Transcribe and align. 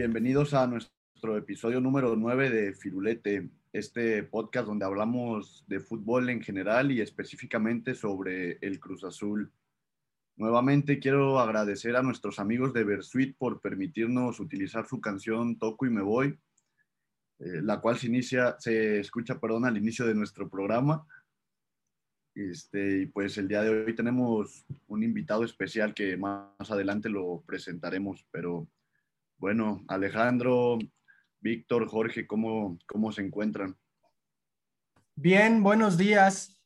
Bienvenidos 0.00 0.54
a 0.54 0.66
nuestro 0.66 1.36
episodio 1.36 1.78
número 1.78 2.16
9 2.16 2.48
de 2.48 2.72
Firulete, 2.72 3.50
este 3.70 4.22
podcast 4.22 4.66
donde 4.66 4.86
hablamos 4.86 5.62
de 5.66 5.78
fútbol 5.78 6.30
en 6.30 6.40
general 6.40 6.90
y 6.90 7.02
específicamente 7.02 7.94
sobre 7.94 8.52
el 8.62 8.80
Cruz 8.80 9.04
Azul. 9.04 9.52
Nuevamente 10.36 11.00
quiero 11.00 11.38
agradecer 11.38 11.96
a 11.96 12.02
nuestros 12.02 12.38
amigos 12.38 12.72
de 12.72 12.84
Versuit 12.84 13.36
por 13.36 13.60
permitirnos 13.60 14.40
utilizar 14.40 14.88
su 14.88 15.02
canción 15.02 15.58
Toco 15.58 15.84
y 15.84 15.90
me 15.90 16.00
voy, 16.00 16.38
eh, 17.38 17.60
la 17.62 17.82
cual 17.82 17.98
se 17.98 18.06
inicia, 18.06 18.56
se 18.58 19.00
escucha, 19.00 19.38
perdón, 19.38 19.66
al 19.66 19.76
inicio 19.76 20.06
de 20.06 20.14
nuestro 20.14 20.48
programa. 20.48 21.06
Este, 22.34 23.02
y 23.02 23.06
pues 23.06 23.36
el 23.36 23.48
día 23.48 23.60
de 23.60 23.84
hoy 23.84 23.94
tenemos 23.94 24.64
un 24.88 25.02
invitado 25.02 25.44
especial 25.44 25.92
que 25.92 26.16
más 26.16 26.70
adelante 26.70 27.10
lo 27.10 27.42
presentaremos, 27.46 28.26
pero 28.30 28.66
bueno, 29.40 29.82
Alejandro, 29.88 30.78
Víctor, 31.40 31.88
Jorge, 31.88 32.26
¿cómo, 32.26 32.78
cómo 32.86 33.10
se 33.10 33.22
encuentran? 33.22 33.76
Bien, 35.14 35.62
buenos 35.62 35.96
días. 35.96 36.60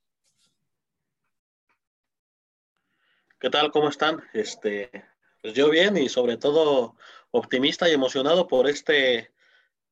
¿Qué 3.39 3.49
tal? 3.49 3.71
¿Cómo 3.71 3.89
están? 3.89 4.25
Este, 4.33 4.91
pues 5.41 5.55
yo 5.55 5.71
bien 5.71 5.97
y 5.97 6.09
sobre 6.09 6.37
todo 6.37 6.97
optimista 7.31 7.89
y 7.89 7.93
emocionado 7.93 8.49
por 8.49 8.69
este, 8.69 9.33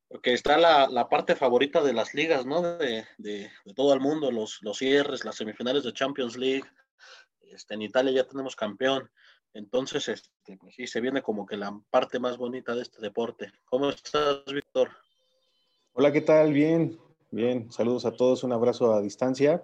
porque 0.09 0.33
está 0.33 0.57
la, 0.57 0.87
la 0.89 1.07
parte 1.07 1.37
favorita 1.37 1.81
de 1.81 1.93
las 1.93 2.13
ligas, 2.13 2.45
¿no? 2.45 2.61
De, 2.61 3.05
de, 3.17 3.49
de, 3.63 3.73
todo 3.73 3.93
el 3.93 4.01
mundo, 4.01 4.29
los, 4.29 4.61
los 4.61 4.77
cierres, 4.77 5.23
las 5.23 5.35
semifinales 5.35 5.85
de 5.85 5.93
Champions 5.93 6.35
League. 6.35 6.69
Este, 7.39 7.75
en 7.75 7.83
Italia 7.83 8.11
ya 8.11 8.27
tenemos 8.27 8.57
campeón. 8.57 9.09
Entonces, 9.53 10.07
este, 10.09 10.57
pues 10.57 10.75
sí, 10.75 10.87
se 10.87 10.99
viene 10.99 11.21
como 11.21 11.45
que 11.45 11.57
la 11.57 11.79
parte 11.91 12.19
más 12.19 12.37
bonita 12.37 12.73
de 12.73 12.81
este 12.81 12.99
deporte. 13.01 13.51
¿Cómo 13.65 13.89
estás, 13.89 14.43
Víctor? 14.51 14.89
Hola, 15.93 16.11
¿qué 16.11 16.21
tal? 16.21 16.53
Bien, 16.53 16.97
bien. 17.29 17.71
Saludos 17.71 18.05
a 18.05 18.11
todos, 18.11 18.43
un 18.43 18.51
abrazo 18.51 18.93
a 18.93 19.01
distancia. 19.01 19.63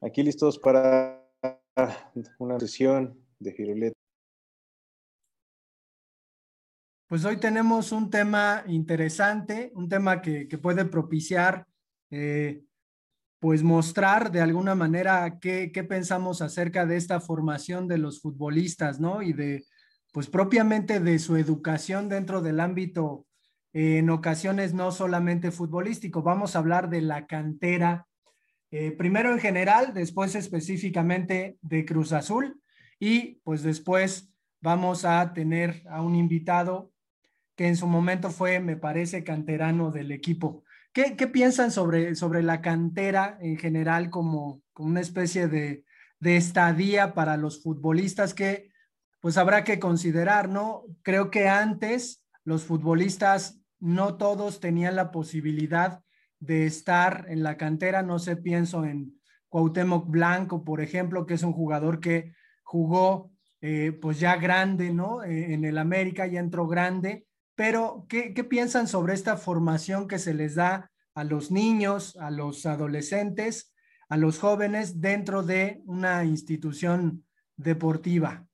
Aquí 0.00 0.24
listos 0.24 0.58
para 0.58 1.24
una 2.38 2.58
sesión 2.58 3.24
de 3.38 3.52
Firulete. 3.52 3.94
Pues 7.06 7.24
hoy 7.24 7.38
tenemos 7.38 7.92
un 7.92 8.10
tema 8.10 8.64
interesante, 8.66 9.72
un 9.74 9.88
tema 9.88 10.22
que, 10.22 10.48
que 10.48 10.58
puede 10.58 10.84
propiciar, 10.84 11.66
eh, 12.10 12.64
pues 13.40 13.62
mostrar 13.62 14.30
de 14.30 14.40
alguna 14.40 14.74
manera 14.74 15.38
qué, 15.40 15.72
qué, 15.72 15.82
pensamos 15.82 16.42
acerca 16.42 16.86
de 16.86 16.96
esta 16.96 17.20
formación 17.20 17.88
de 17.88 17.98
los 17.98 18.20
futbolistas, 18.20 19.00
¿no? 19.00 19.22
Y 19.22 19.32
de, 19.32 19.64
pues 20.12 20.28
propiamente 20.28 21.00
de 21.00 21.18
su 21.18 21.36
educación 21.36 22.08
dentro 22.08 22.42
del 22.42 22.60
ámbito, 22.60 23.26
eh, 23.72 23.98
en 23.98 24.10
ocasiones 24.10 24.74
no 24.74 24.92
solamente 24.92 25.50
futbolístico. 25.50 26.22
Vamos 26.22 26.54
a 26.54 26.60
hablar 26.60 26.90
de 26.90 27.00
la 27.00 27.26
cantera 27.26 28.06
eh, 28.72 28.92
primero 28.92 29.32
en 29.32 29.40
general, 29.40 29.92
después 29.94 30.36
específicamente 30.36 31.58
de 31.60 31.84
Cruz 31.84 32.12
Azul 32.12 32.60
y 33.00 33.40
pues 33.42 33.64
después 33.64 34.32
vamos 34.60 35.04
a 35.04 35.32
tener 35.32 35.82
a 35.88 36.02
un 36.02 36.14
invitado 36.14 36.92
que 37.56 37.66
en 37.66 37.76
su 37.76 37.88
momento 37.88 38.30
fue, 38.30 38.60
me 38.60 38.76
parece, 38.76 39.24
canterano 39.24 39.90
del 39.90 40.12
equipo. 40.12 40.62
¿Qué, 40.92 41.14
piensan 41.28 41.70
sobre, 41.70 42.14
sobre 42.14 42.42
la 42.42 42.60
cantera 42.60 43.38
en 43.40 43.56
general 43.56 44.10
como, 44.10 44.62
como 44.72 44.88
una 44.88 45.00
especie 45.00 45.48
de, 45.48 45.84
de 46.18 46.36
estadía 46.36 47.14
para 47.14 47.36
los 47.36 47.62
futbolistas 47.62 48.34
que 48.34 48.70
pues 49.20 49.36
habrá 49.36 49.64
que 49.64 49.78
considerar, 49.78 50.48
¿no? 50.48 50.84
Creo 51.02 51.30
que 51.30 51.48
antes 51.48 52.24
los 52.42 52.64
futbolistas 52.64 53.60
no 53.78 54.16
todos 54.16 54.60
tenían 54.60 54.96
la 54.96 55.10
posibilidad 55.10 56.02
de 56.38 56.66
estar 56.66 57.26
en 57.28 57.42
la 57.42 57.56
cantera. 57.56 58.02
No 58.02 58.18
sé, 58.18 58.36
pienso 58.36 58.84
en 58.84 59.20
Cuauhtémoc 59.48 60.08
Blanco, 60.08 60.64
por 60.64 60.80
ejemplo, 60.80 61.26
que 61.26 61.34
es 61.34 61.42
un 61.42 61.52
jugador 61.52 62.00
que 62.00 62.32
jugó 62.62 63.30
eh, 63.60 63.92
pues 64.00 64.18
ya 64.20 64.36
grande, 64.36 64.92
¿no? 64.92 65.22
Eh, 65.22 65.52
en 65.52 65.64
el 65.64 65.76
América 65.78 66.26
ya 66.26 66.40
entró 66.40 66.66
grande. 66.66 67.26
Pero, 67.60 68.06
¿qué, 68.08 68.32
¿qué 68.32 68.42
piensan 68.42 68.88
sobre 68.88 69.12
esta 69.12 69.36
formación 69.36 70.08
que 70.08 70.18
se 70.18 70.32
les 70.32 70.54
da 70.54 70.90
a 71.14 71.24
los 71.24 71.50
niños, 71.50 72.16
a 72.16 72.30
los 72.30 72.64
adolescentes, 72.64 73.74
a 74.08 74.16
los 74.16 74.38
jóvenes 74.38 75.02
dentro 75.02 75.42
de 75.42 75.82
una 75.84 76.24
institución 76.24 77.26
deportiva? 77.58 78.48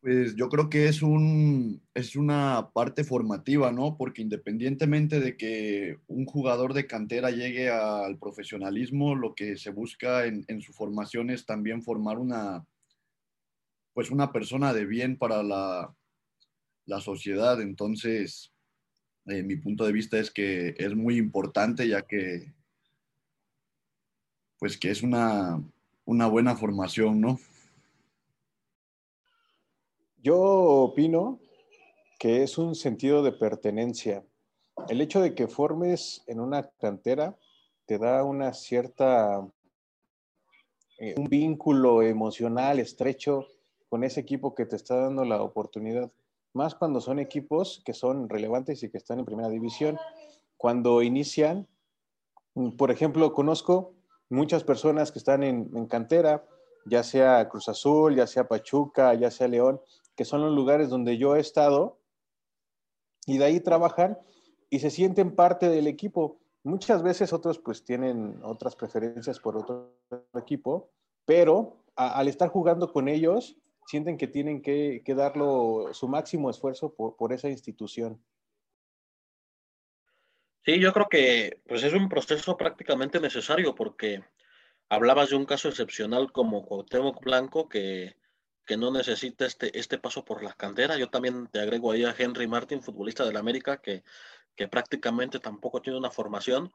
Pues 0.00 0.36
yo 0.36 0.48
creo 0.48 0.70
que 0.70 0.88
es, 0.88 1.02
un, 1.02 1.82
es 1.92 2.16
una 2.16 2.70
parte 2.72 3.04
formativa, 3.04 3.70
¿no? 3.70 3.98
Porque 3.98 4.22
independientemente 4.22 5.20
de 5.20 5.36
que 5.36 5.98
un 6.06 6.24
jugador 6.24 6.72
de 6.72 6.86
cantera 6.86 7.30
llegue 7.30 7.68
al 7.68 8.16
profesionalismo, 8.16 9.14
lo 9.14 9.34
que 9.34 9.58
se 9.58 9.68
busca 9.68 10.24
en, 10.24 10.46
en 10.48 10.62
su 10.62 10.72
formación 10.72 11.28
es 11.28 11.44
también 11.44 11.82
formar 11.82 12.18
una, 12.18 12.64
pues 13.92 14.10
una 14.10 14.32
persona 14.32 14.72
de 14.72 14.86
bien 14.86 15.18
para 15.18 15.42
la, 15.42 15.94
la 16.88 17.00
sociedad. 17.00 17.60
Entonces, 17.60 18.52
eh, 19.26 19.42
mi 19.42 19.56
punto 19.56 19.84
de 19.84 19.92
vista 19.92 20.18
es 20.18 20.30
que 20.30 20.74
es 20.78 20.94
muy 20.96 21.16
importante 21.16 21.86
ya 21.86 22.02
que, 22.02 22.54
pues 24.58 24.76
que 24.78 24.90
es 24.90 25.02
una, 25.02 25.62
una 26.06 26.26
buena 26.26 26.56
formación, 26.56 27.20
¿no? 27.20 27.38
Yo 30.16 30.36
opino 30.38 31.38
que 32.18 32.42
es 32.42 32.58
un 32.58 32.74
sentido 32.74 33.22
de 33.22 33.32
pertenencia. 33.32 34.24
El 34.88 35.00
hecho 35.00 35.20
de 35.20 35.34
que 35.34 35.46
formes 35.46 36.24
en 36.26 36.40
una 36.40 36.70
cantera 36.70 37.38
te 37.86 37.98
da 37.98 38.24
una 38.24 38.52
cierta, 38.54 39.46
eh, 40.98 41.14
un 41.16 41.28
vínculo 41.28 42.02
emocional 42.02 42.78
estrecho 42.78 43.46
con 43.88 44.04
ese 44.04 44.20
equipo 44.20 44.54
que 44.54 44.66
te 44.66 44.76
está 44.76 44.96
dando 44.96 45.24
la 45.24 45.42
oportunidad. 45.42 46.10
Más 46.54 46.74
cuando 46.74 47.00
son 47.00 47.18
equipos 47.18 47.82
que 47.84 47.92
son 47.92 48.28
relevantes 48.28 48.82
y 48.82 48.90
que 48.90 48.98
están 48.98 49.18
en 49.18 49.24
primera 49.24 49.48
división. 49.48 49.98
Cuando 50.56 51.02
inician, 51.02 51.68
por 52.76 52.90
ejemplo, 52.90 53.32
conozco 53.32 53.94
muchas 54.28 54.64
personas 54.64 55.12
que 55.12 55.18
están 55.18 55.42
en, 55.42 55.70
en 55.74 55.86
cantera, 55.86 56.44
ya 56.86 57.02
sea 57.02 57.48
Cruz 57.48 57.68
Azul, 57.68 58.16
ya 58.16 58.26
sea 58.26 58.48
Pachuca, 58.48 59.14
ya 59.14 59.30
sea 59.30 59.48
León, 59.48 59.80
que 60.16 60.24
son 60.24 60.40
los 60.40 60.52
lugares 60.52 60.88
donde 60.88 61.18
yo 61.18 61.36
he 61.36 61.40
estado, 61.40 61.98
y 63.28 63.38
de 63.38 63.44
ahí 63.44 63.60
trabajan 63.60 64.18
y 64.70 64.80
se 64.80 64.90
sienten 64.90 65.34
parte 65.34 65.68
del 65.68 65.86
equipo. 65.86 66.38
Muchas 66.64 67.02
veces 67.02 67.32
otros 67.32 67.58
pues 67.58 67.84
tienen 67.84 68.40
otras 68.42 68.74
preferencias 68.74 69.38
por 69.38 69.56
otro 69.56 69.94
equipo, 70.34 70.90
pero 71.24 71.84
al 71.94 72.26
estar 72.26 72.48
jugando 72.48 72.92
con 72.92 73.06
ellos, 73.06 73.56
sienten 73.88 74.18
que 74.18 74.26
tienen 74.26 74.60
que, 74.60 75.02
que 75.02 75.14
darlo 75.14 75.88
su 75.94 76.08
máximo 76.08 76.50
esfuerzo 76.50 76.94
por, 76.94 77.16
por, 77.16 77.32
esa 77.32 77.48
institución. 77.48 78.22
Sí, 80.62 80.78
yo 80.78 80.92
creo 80.92 81.08
que 81.08 81.62
pues 81.66 81.82
es 81.82 81.94
un 81.94 82.10
proceso 82.10 82.58
prácticamente 82.58 83.18
necesario 83.18 83.74
porque 83.74 84.22
hablabas 84.90 85.30
de 85.30 85.36
un 85.36 85.46
caso 85.46 85.70
excepcional 85.70 86.32
como 86.32 86.66
Cuauhtémoc 86.66 87.24
Blanco 87.24 87.68
que 87.70 88.16
que 88.68 88.76
no 88.76 88.90
necesita 88.90 89.46
este, 89.46 89.76
este 89.78 89.96
paso 89.96 90.26
por 90.26 90.44
la 90.44 90.52
cantera. 90.52 90.98
Yo 90.98 91.08
también 91.08 91.46
te 91.46 91.58
agrego 91.58 91.90
ahí 91.90 92.04
a 92.04 92.14
Henry 92.16 92.46
Martin, 92.46 92.82
futbolista 92.82 93.24
del 93.24 93.38
América, 93.38 93.80
que, 93.80 94.04
que 94.54 94.68
prácticamente 94.68 95.40
tampoco 95.40 95.80
tiene 95.80 95.98
una 95.98 96.10
formación, 96.10 96.70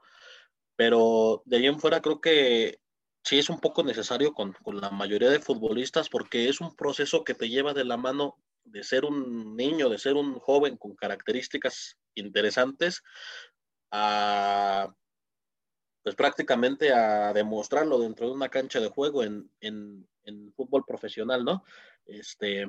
pero 0.76 1.44
de 1.46 1.58
ahí 1.58 1.68
en 1.68 1.80
fuera 1.80 2.02
creo 2.02 2.20
que 2.20 2.80
sí 3.24 3.40
es 3.40 3.50
un 3.50 3.60
poco 3.60 3.84
necesario 3.84 4.34
con, 4.34 4.54
con, 4.54 4.80
la 4.80 4.90
mayoría 4.90 5.30
de 5.30 5.40
futbolistas 5.40 6.10
porque 6.10 6.50
es 6.50 6.62
un 6.62 6.76
proceso 6.76 7.24
que 7.24 7.34
te 7.34 7.50
lleva 7.50 7.74
de 7.74 7.86
la 7.86 7.98
mano 7.98 8.38
de 8.64 8.84
ser 8.84 9.06
un 9.06 9.56
niño, 9.56 9.90
de 9.90 9.98
ser 9.98 10.16
un 10.16 10.40
joven 10.40 10.78
con 10.78 10.96
características 10.96 11.98
interesantes 12.16 13.04
a 13.92 14.94
pues 16.04 16.16
prácticamente 16.16 16.92
a 16.92 17.32
demostrarlo 17.32 17.98
dentro 17.98 18.28
de 18.28 18.34
una 18.34 18.50
cancha 18.50 18.82
de 18.82 18.90
juego 18.90 19.24
en, 19.24 19.50
en, 19.62 20.06
en 20.24 20.52
fútbol 20.54 20.84
profesional, 20.86 21.46
¿no? 21.46 21.64
Este, 22.06 22.68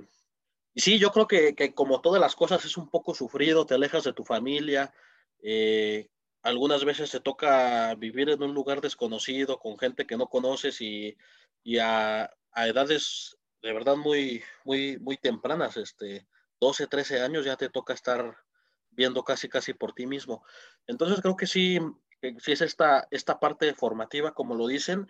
y 0.73 0.81
sí, 0.81 1.01
yo 1.01 1.11
creo 1.11 1.27
que, 1.27 1.57
que, 1.57 1.75
como 1.75 2.01
todas 2.01 2.21
las 2.21 2.37
cosas 2.37 2.65
es 2.65 2.77
un 2.77 2.89
poco 2.89 3.13
sufrido, 3.13 3.67
te 3.67 3.75
alejas 3.75 4.05
de 4.05 4.13
tu 4.13 4.25
familia, 4.25 4.95
eh, 5.43 6.09
algunas 6.45 6.85
veces 6.85 7.11
te 7.11 7.21
toca 7.21 7.95
vivir 7.95 8.29
en 8.29 8.43
un 8.43 8.55
lugar 8.55 8.83
desconocido, 8.83 9.59
con 9.59 9.79
gente 9.79 10.07
que 10.07 10.19
no 10.19 10.29
conoces 10.29 10.81
y, 10.83 11.17
y 11.65 11.79
a, 11.79 12.31
edades 12.55 13.37
de 13.63 13.73
verdad 13.73 13.97
muy, 13.97 14.43
muy, 14.65 14.99
muy 14.99 15.17
tempranas, 15.17 15.79
este, 15.79 16.27
12, 16.61 16.87
13 16.87 17.23
años 17.23 17.47
ya 17.47 17.57
te 17.57 17.71
toca 17.71 17.95
estar 17.95 18.37
viendo 18.91 19.25
casi, 19.25 19.49
casi 19.49 19.73
por 19.73 19.95
ti 19.95 20.07
mismo. 20.07 20.45
Entonces 20.87 21.21
creo 21.23 21.35
que 21.35 21.47
sí, 21.47 21.81
que 22.21 22.37
sí 22.39 22.53
es 22.53 22.61
esta, 22.61 23.09
esta 23.11 23.41
parte 23.41 23.73
formativa, 23.73 24.35
como 24.35 24.55
lo 24.55 24.67
dicen, 24.67 25.09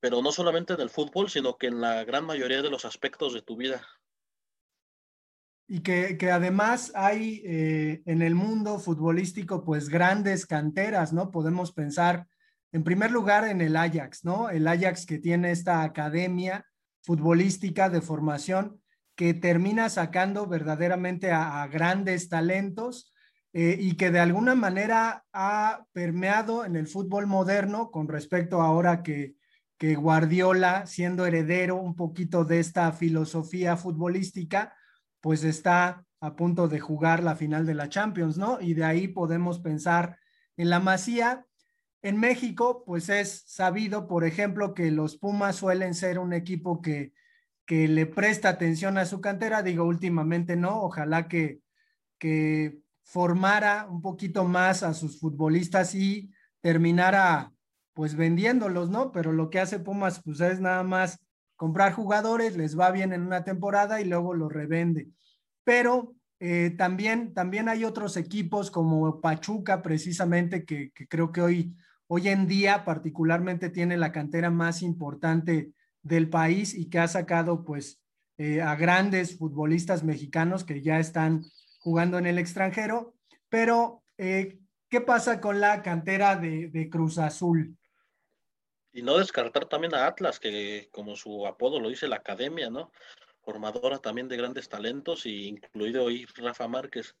pero 0.00 0.22
no 0.22 0.32
solamente 0.32 0.72
en 0.72 0.80
el 0.80 0.88
fútbol, 0.88 1.28
sino 1.28 1.58
que 1.58 1.66
en 1.66 1.82
la 1.82 2.04
gran 2.04 2.24
mayoría 2.24 2.62
de 2.62 2.70
los 2.70 2.86
aspectos 2.86 3.34
de 3.34 3.42
tu 3.42 3.54
vida. 3.54 3.86
Y 5.72 5.82
que, 5.82 6.18
que 6.18 6.32
además 6.32 6.90
hay 6.96 7.42
eh, 7.44 8.02
en 8.04 8.22
el 8.22 8.34
mundo 8.34 8.80
futbolístico 8.80 9.62
pues 9.62 9.88
grandes 9.88 10.44
canteras, 10.44 11.12
¿no? 11.12 11.30
Podemos 11.30 11.70
pensar 11.70 12.26
en 12.72 12.82
primer 12.82 13.12
lugar 13.12 13.46
en 13.46 13.60
el 13.60 13.76
Ajax, 13.76 14.24
¿no? 14.24 14.50
El 14.50 14.66
Ajax 14.66 15.06
que 15.06 15.20
tiene 15.20 15.52
esta 15.52 15.84
academia 15.84 16.66
futbolística 17.04 17.88
de 17.88 18.00
formación 18.00 18.80
que 19.14 19.32
termina 19.32 19.88
sacando 19.90 20.48
verdaderamente 20.48 21.30
a, 21.30 21.64
grandes 21.68 22.28
talentos 22.28 23.14
eh, 23.52 23.76
y 23.78 23.94
que 23.94 24.10
de 24.10 24.18
alguna 24.18 24.56
manera 24.56 25.24
ha 25.32 25.84
permeado 25.92 26.64
en 26.64 26.74
el 26.74 26.88
fútbol 26.88 27.28
moderno 27.28 27.92
con 27.92 28.08
respecto 28.08 28.60
ahora 28.60 29.04
que, 29.04 29.36
que 29.78 29.94
Guardiola, 29.94 30.86
siendo 30.86 31.26
heredero 31.26 31.76
un 31.76 31.94
poquito 31.94 32.44
de 32.44 32.58
esta 32.58 32.90
filosofía 32.90 33.76
futbolística, 33.76 34.74
pues 35.20 35.44
está 35.44 36.04
a 36.20 36.36
punto 36.36 36.68
de 36.68 36.80
jugar 36.80 37.22
la 37.22 37.36
final 37.36 37.66
de 37.66 37.74
la 37.74 37.88
Champions, 37.88 38.36
¿no? 38.36 38.60
Y 38.60 38.74
de 38.74 38.84
ahí 38.84 39.08
podemos 39.08 39.58
pensar 39.58 40.18
en 40.56 40.70
la 40.70 40.80
Masía. 40.80 41.46
En 42.02 42.18
México, 42.18 42.84
pues 42.84 43.08
es 43.08 43.42
sabido, 43.46 44.06
por 44.06 44.24
ejemplo, 44.24 44.74
que 44.74 44.90
los 44.90 45.16
Pumas 45.16 45.56
suelen 45.56 45.94
ser 45.94 46.18
un 46.18 46.32
equipo 46.32 46.80
que, 46.80 47.12
que 47.66 47.88
le 47.88 48.06
presta 48.06 48.48
atención 48.50 48.98
a 48.98 49.06
su 49.06 49.20
cantera. 49.20 49.62
Digo, 49.62 49.84
últimamente 49.84 50.56
no, 50.56 50.82
ojalá 50.82 51.28
que, 51.28 51.60
que 52.18 52.80
formara 53.02 53.86
un 53.88 54.02
poquito 54.02 54.44
más 54.44 54.82
a 54.82 54.94
sus 54.94 55.18
futbolistas 55.18 55.94
y 55.94 56.30
terminara 56.60 57.52
pues 57.92 58.14
vendiéndolos, 58.14 58.88
¿no? 58.90 59.12
Pero 59.12 59.32
lo 59.32 59.50
que 59.50 59.60
hace 59.60 59.78
Pumas 59.78 60.22
pues 60.22 60.40
es 60.40 60.60
nada 60.60 60.82
más 60.84 61.18
comprar 61.60 61.92
jugadores, 61.92 62.56
les 62.56 62.78
va 62.78 62.90
bien 62.90 63.12
en 63.12 63.20
una 63.20 63.44
temporada 63.44 64.00
y 64.00 64.06
luego 64.06 64.32
los 64.32 64.50
revende. 64.50 65.10
Pero 65.62 66.14
eh, 66.38 66.70
también, 66.78 67.34
también 67.34 67.68
hay 67.68 67.84
otros 67.84 68.16
equipos 68.16 68.70
como 68.70 69.20
Pachuca, 69.20 69.82
precisamente, 69.82 70.64
que, 70.64 70.90
creo 71.10 71.32
que 71.32 71.42
hoy, 71.42 71.76
hoy 72.06 72.28
en 72.28 72.46
día 72.46 72.86
particularmente 72.86 73.68
tiene 73.68 73.98
la 73.98 74.10
cantera 74.10 74.48
más 74.48 74.80
importante 74.80 75.74
del 76.02 76.30
país 76.30 76.72
y 76.72 76.88
que 76.88 76.98
ha 76.98 77.08
sacado 77.08 77.62
pues 77.62 78.00
eh, 78.38 78.62
a 78.62 78.74
grandes 78.74 79.36
futbolistas 79.36 80.02
mexicanos 80.02 80.64
que 80.64 80.80
ya 80.80 80.98
están 80.98 81.42
jugando 81.80 82.16
en 82.16 82.24
el 82.24 82.38
extranjero. 82.38 83.16
Pero, 83.50 84.02
eh, 84.16 84.58
¿qué 84.88 85.02
pasa 85.02 85.42
con 85.42 85.60
la 85.60 85.82
cantera 85.82 86.36
de, 86.36 86.68
de 86.68 86.88
Cruz 86.88 87.18
Azul? 87.18 87.76
Y 88.92 89.02
no 89.02 89.18
descartar 89.18 89.66
también 89.66 89.94
a 89.94 90.06
Atlas, 90.06 90.40
que 90.40 90.88
como 90.92 91.14
su 91.16 91.46
apodo 91.46 91.78
lo 91.78 91.88
dice 91.88 92.08
la 92.08 92.16
academia, 92.16 92.70
¿no? 92.70 92.90
Formadora 93.42 93.98
también 93.98 94.28
de 94.28 94.36
grandes 94.36 94.68
talentos, 94.68 95.26
y 95.26 95.46
incluido 95.48 96.04
hoy 96.04 96.26
Rafa 96.36 96.66
Márquez. 96.66 97.16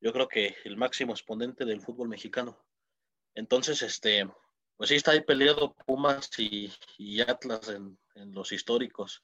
Yo 0.00 0.12
creo 0.12 0.28
que 0.28 0.56
el 0.64 0.76
máximo 0.76 1.12
exponente 1.12 1.64
del 1.64 1.80
fútbol 1.80 2.08
mexicano. 2.08 2.64
Entonces, 3.34 3.82
este, 3.82 4.28
pues 4.76 4.88
sí 4.88 4.96
está 4.96 5.12
ahí 5.12 5.20
peleado 5.20 5.74
Pumas 5.86 6.30
y, 6.38 6.70
Atlas 7.20 7.68
en, 7.68 7.98
los 8.32 8.52
históricos. 8.52 9.22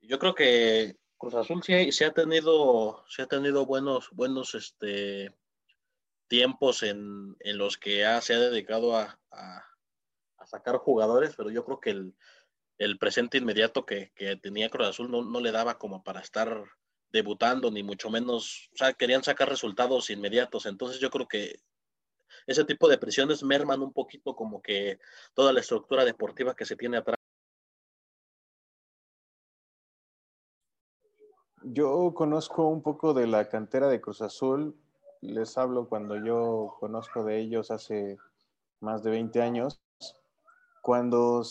Yo 0.00 0.18
creo 0.18 0.34
que 0.34 0.96
Cruz 1.18 1.34
Azul 1.34 1.62
sí, 1.62 2.04
ha 2.04 2.12
tenido, 2.12 3.04
sí 3.08 3.22
ha 3.22 3.26
tenido 3.26 3.66
buenos, 3.66 4.10
buenos 4.10 4.54
este, 4.54 5.34
tiempos 6.28 6.82
en, 6.82 7.36
los 7.40 7.76
que 7.78 8.04
se 8.20 8.34
ha 8.34 8.38
dedicado 8.38 8.96
a 8.96 9.18
sacar 10.46 10.76
jugadores, 10.78 11.34
pero 11.36 11.50
yo 11.50 11.64
creo 11.64 11.80
que 11.80 11.90
el, 12.78 12.98
presente 12.98 13.38
inmediato 13.38 13.84
que, 13.84 14.12
tenía 14.42 14.70
Cruz 14.70 14.88
Azul 14.88 15.10
no, 15.10 15.40
le 15.40 15.52
daba 15.52 15.78
como 15.78 16.02
para 16.02 16.20
estar 16.20 16.64
debutando, 17.10 17.70
ni 17.70 17.82
mucho 17.82 18.10
menos, 18.10 18.70
o 18.74 18.76
sea, 18.76 18.92
querían 18.92 19.22
sacar 19.22 19.48
resultados 19.48 20.10
inmediatos. 20.10 20.66
Entonces 20.66 21.00
yo 21.00 21.10
creo 21.10 21.26
que 21.28 21.60
ese 22.46 22.64
tipo 22.64 22.88
de 22.88 22.98
presiones 22.98 23.42
merman 23.42 23.82
un 23.82 23.92
poquito 23.92 24.34
como 24.34 24.60
que 24.62 24.98
toda 25.34 25.52
la 25.52 25.60
estructura 25.60 26.04
deportiva 26.04 26.54
que 26.54 26.64
se 26.64 26.76
tiene 26.76 26.98
atrás. 26.98 27.16
Yo 31.62 32.12
conozco 32.14 32.68
un 32.68 32.82
poco 32.82 33.12
de 33.12 33.26
la 33.26 33.48
cantera 33.48 33.88
de 33.88 34.00
Cruz 34.00 34.22
Azul. 34.22 34.76
Les 35.20 35.58
hablo 35.58 35.88
cuando 35.88 36.16
yo 36.24 36.76
conozco 36.78 37.24
de 37.24 37.40
ellos 37.40 37.72
hace 37.72 38.18
más 38.80 39.02
de 39.02 39.10
20 39.10 39.42
años 39.42 39.80
cuando 40.86 41.42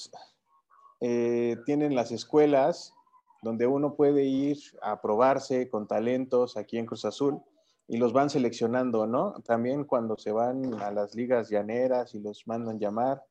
eh, 1.02 1.58
tienen 1.66 1.94
las 1.94 2.14
escuelas 2.14 2.94
donde 3.42 3.68
uno 3.68 3.96
puede 3.96 4.24
ir 4.24 4.58
a 4.82 5.02
probarse 5.02 5.70
con 5.70 5.90
talentos 5.90 6.56
aquí 6.56 6.78
en 6.78 6.86
Cruz 6.86 7.04
Azul 7.04 7.42
y 7.86 7.98
los 7.98 8.14
van 8.14 8.30
seleccionando, 8.30 9.08
¿no? 9.08 9.34
También 9.46 9.84
cuando 9.84 10.18
se 10.18 10.32
van 10.32 10.82
a 10.82 10.90
las 10.90 11.16
ligas 11.16 11.50
llaneras 11.50 12.16
y 12.16 12.22
los 12.22 12.48
mandan 12.48 12.80
llamar 12.80 13.26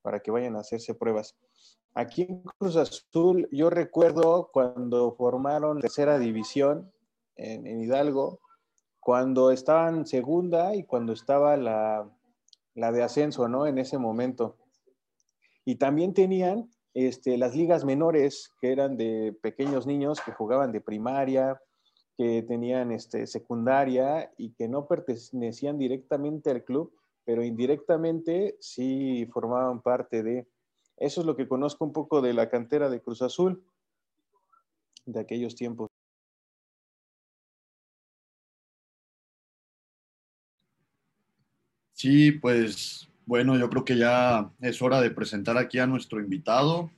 para 0.00 0.20
que 0.20 0.30
vayan 0.30 0.54
a 0.54 0.60
hacerse 0.60 0.94
pruebas. 0.94 1.34
Aquí 1.92 2.22
en 2.22 2.44
Cruz 2.60 2.76
Azul, 2.76 3.48
yo 3.50 3.68
recuerdo 3.68 4.50
cuando 4.52 5.10
formaron 5.16 5.80
tercera 5.80 6.20
división 6.20 6.92
en, 7.34 7.66
en 7.66 7.82
Hidalgo, 7.82 8.38
cuando 9.00 9.50
estaban 9.50 10.06
segunda 10.06 10.76
y 10.76 10.84
cuando 10.84 11.12
estaba 11.12 11.56
la, 11.56 12.08
la 12.76 12.92
de 12.92 13.02
ascenso, 13.02 13.48
¿no? 13.48 13.66
En 13.66 13.78
ese 13.78 13.98
momento. 13.98 14.54
Y 15.68 15.76
también 15.76 16.14
tenían 16.14 16.70
este, 16.94 17.36
las 17.36 17.54
ligas 17.54 17.84
menores, 17.84 18.54
que 18.58 18.72
eran 18.72 18.96
de 18.96 19.36
pequeños 19.42 19.86
niños 19.86 20.18
que 20.18 20.32
jugaban 20.32 20.72
de 20.72 20.80
primaria, 20.80 21.60
que 22.16 22.42
tenían 22.42 22.90
este, 22.90 23.26
secundaria 23.26 24.32
y 24.38 24.54
que 24.54 24.66
no 24.66 24.88
pertenecían 24.88 25.76
directamente 25.76 26.50
al 26.50 26.64
club, 26.64 26.94
pero 27.26 27.44
indirectamente 27.44 28.56
sí 28.60 29.28
formaban 29.30 29.82
parte 29.82 30.22
de... 30.22 30.48
Eso 30.96 31.20
es 31.20 31.26
lo 31.26 31.36
que 31.36 31.46
conozco 31.46 31.84
un 31.84 31.92
poco 31.92 32.22
de 32.22 32.32
la 32.32 32.48
cantera 32.48 32.88
de 32.88 33.02
Cruz 33.02 33.20
Azul 33.20 33.62
de 35.04 35.20
aquellos 35.20 35.54
tiempos. 35.54 35.90
Sí, 41.92 42.32
pues 42.32 43.07
bueno, 43.28 43.58
yo 43.58 43.68
creo 43.68 43.84
que 43.84 43.98
ya 43.98 44.50
es 44.58 44.80
hora 44.80 45.02
de 45.02 45.10
presentar 45.10 45.58
aquí 45.58 45.78
a 45.78 45.86
nuestro 45.86 46.18
invitado, 46.18 46.90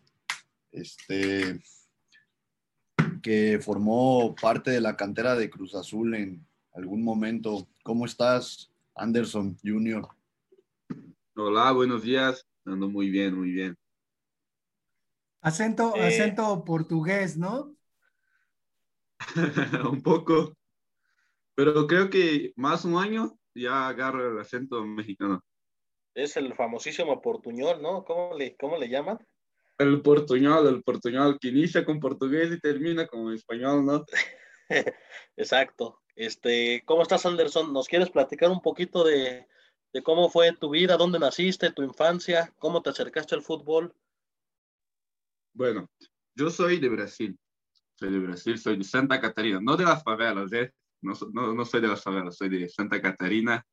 este, 0.70 1.60
que 3.20 3.58
formó 3.60 4.37
parte 4.40 4.70
de 4.70 4.80
la 4.80 4.96
cantera 4.96 5.34
de 5.34 5.50
Cruz 5.50 5.75
Azul 5.75 6.14
en 6.14 6.46
algún 6.72 7.02
momento. 7.02 7.66
¿Cómo 7.82 8.06
estás, 8.06 8.70
Anderson 8.94 9.58
Junior? 9.64 10.08
Hola, 11.34 11.72
buenos 11.72 12.04
días. 12.04 12.46
Ando 12.64 12.88
muy 12.88 13.10
bien, 13.10 13.34
muy 13.34 13.50
bien. 13.50 13.76
Acento, 15.40 15.96
eh. 15.96 16.06
acento 16.06 16.64
portugués, 16.64 17.37
¿no? 17.37 17.75
un 19.90 20.00
poco. 20.00 20.56
Pero 21.56 21.88
creo 21.88 22.08
que 22.08 22.52
más 22.54 22.84
un 22.84 22.99
año 22.99 23.37
ya 23.52 23.88
agarro 23.88 24.30
el 24.30 24.38
acento 24.38 24.87
mexicano. 24.87 25.42
Es 26.14 26.37
el 26.37 26.55
famosísimo 26.55 27.21
portuñol, 27.21 27.81
¿no? 27.81 28.05
¿Cómo 28.05 28.37
le, 28.37 28.57
cómo 28.57 28.76
le 28.76 28.88
llaman? 28.88 29.19
El 29.79 30.02
portuñol, 30.02 30.67
el 30.67 30.83
portuñol, 30.83 31.38
que 31.40 31.49
inicia 31.49 31.85
con 31.85 32.00
portugués 32.00 32.52
y 32.52 32.61
termina 32.61 33.07
con 33.07 33.33
español, 33.33 33.85
¿no? 33.85 34.05
Exacto. 35.37 36.00
Este, 36.17 36.83
¿cómo 36.85 37.02
estás, 37.02 37.25
Anderson? 37.25 37.73
¿Nos 37.73 37.88
quieres 37.88 38.11
platicar 38.11 38.50
un 38.50 38.61
poquito 38.61 39.05
de, 39.05 39.47
de 39.93 40.02
cómo 40.02 40.29
fue 40.29 40.52
tu 40.52 40.71
vida, 40.71 40.97
dónde 40.97 41.19
naciste, 41.19 41.73
tu 41.73 41.83
infancia, 41.83 42.52
cómo 42.59 42.83
te 42.83 42.90
acercaste 42.90 43.35
al 43.35 43.43
fútbol? 43.43 43.95
Bueno, 45.55 45.90
yo 46.35 46.50
soy 46.50 46.79
de 46.79 46.88
Brasil. 46.88 47.38
Soy 47.95 48.12
de 48.12 48.19
Brasil, 48.19 48.59
soy 48.59 48.76
de 48.76 48.85
Santa 48.85 49.21
Catarina, 49.21 49.61
no 49.61 49.76
de 49.76 49.85
las 49.85 50.02
favelas, 50.02 50.52
¿eh? 50.52 50.73
No, 51.02 51.12
no, 51.33 51.55
no 51.55 51.64
soy 51.64 51.81
de 51.81 51.88
las 51.88 52.02
favelas, 52.02 52.37
soy 52.37 52.49
de 52.49 52.69
Santa 52.69 53.00
Catarina, 53.00 53.64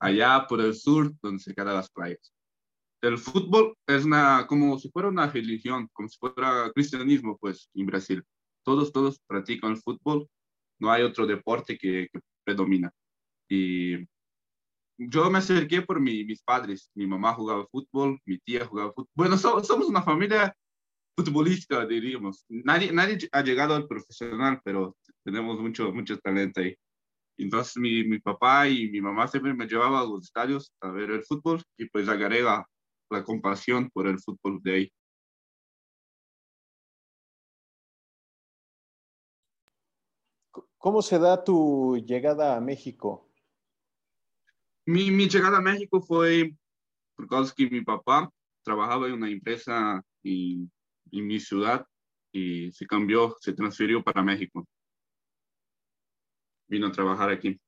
allá 0.00 0.46
por 0.48 0.60
el 0.60 0.74
sur, 0.74 1.12
donde 1.22 1.42
se 1.42 1.54
quedan 1.54 1.74
las 1.74 1.90
playas. 1.90 2.32
El 3.00 3.18
fútbol 3.18 3.76
es 3.86 4.04
una, 4.04 4.46
como 4.46 4.78
si 4.78 4.90
fuera 4.90 5.08
una 5.08 5.28
religión, 5.30 5.88
como 5.92 6.08
si 6.08 6.18
fuera 6.18 6.70
cristianismo, 6.74 7.38
pues, 7.38 7.68
en 7.74 7.86
Brasil. 7.86 8.24
Todos, 8.64 8.92
todos 8.92 9.20
practican 9.26 9.72
el 9.72 9.76
fútbol, 9.78 10.28
no 10.80 10.90
hay 10.90 11.02
otro 11.02 11.26
deporte 11.26 11.78
que, 11.78 12.08
predomina. 12.44 12.90
Y 13.48 13.98
yo 14.98 15.30
me 15.30 15.38
acerqué 15.38 15.82
por 15.82 16.00
mi, 16.00 16.24
mis 16.24 16.42
padres. 16.42 16.90
Mi 16.94 17.06
mamá 17.06 17.34
jugaba 17.34 17.66
fútbol, 17.70 18.18
mi 18.24 18.38
tía 18.38 18.66
jugaba 18.66 18.92
fútbol. 18.92 19.10
Bueno, 19.14 19.36
somos 19.38 19.88
una 19.88 20.02
familia 20.02 20.54
futbolística, 21.16 21.86
diríamos. 21.86 22.44
Nadie, 22.48 22.92
nadie 22.92 23.18
ha 23.32 23.42
llegado 23.42 23.74
al 23.74 23.86
profesional, 23.86 24.60
pero 24.64 24.96
tenemos 25.24 25.60
mucho, 25.60 25.92
mucho 25.92 26.18
talento 26.18 26.60
ahí. 26.60 26.76
Entonces 27.38 27.76
mi, 27.76 28.04
mi, 28.04 28.18
papá 28.18 28.68
y 28.68 28.90
mi 28.90 29.00
mamá 29.00 29.28
siempre 29.28 29.54
me 29.54 29.66
llevaban 29.66 30.02
a 30.02 30.04
los 30.04 30.24
estadios 30.24 30.72
a 30.80 30.90
ver 30.90 31.10
el 31.10 31.24
fútbol 31.24 31.62
y 31.76 31.88
pues 31.88 32.08
agarré 32.08 32.42
la, 32.42 32.66
la 33.10 33.22
compasión 33.22 33.88
por 33.90 34.08
el 34.08 34.18
fútbol 34.18 34.60
de 34.62 34.74
ahí. 34.74 34.92
¿Cómo 40.78 41.00
se 41.00 41.18
da 41.18 41.42
tu 41.42 41.96
llegada 42.04 42.56
a 42.56 42.60
México? 42.60 43.28
Mi, 44.86 45.10
mi 45.10 45.28
llegada 45.28 45.58
a 45.58 45.60
México 45.60 46.00
fue 46.00 46.54
por 47.14 47.28
causa 47.28 47.54
que 47.56 47.68
mi 47.68 47.82
papá 47.82 48.30
trabajaba 48.64 49.06
en 49.06 49.14
una 49.14 49.30
empresa 49.30 50.02
en, 50.22 50.70
en 51.12 51.26
mi 51.26 51.38
ciudad 51.38 51.84
y 52.32 52.72
se 52.72 52.86
cambió, 52.86 53.36
se 53.40 53.52
transfirió 53.52 54.02
para 54.02 54.22
México. 54.22 54.66
Vino 56.68 56.88
a 56.88 56.92
trabajar 56.92 57.30
aquí. 57.30 57.58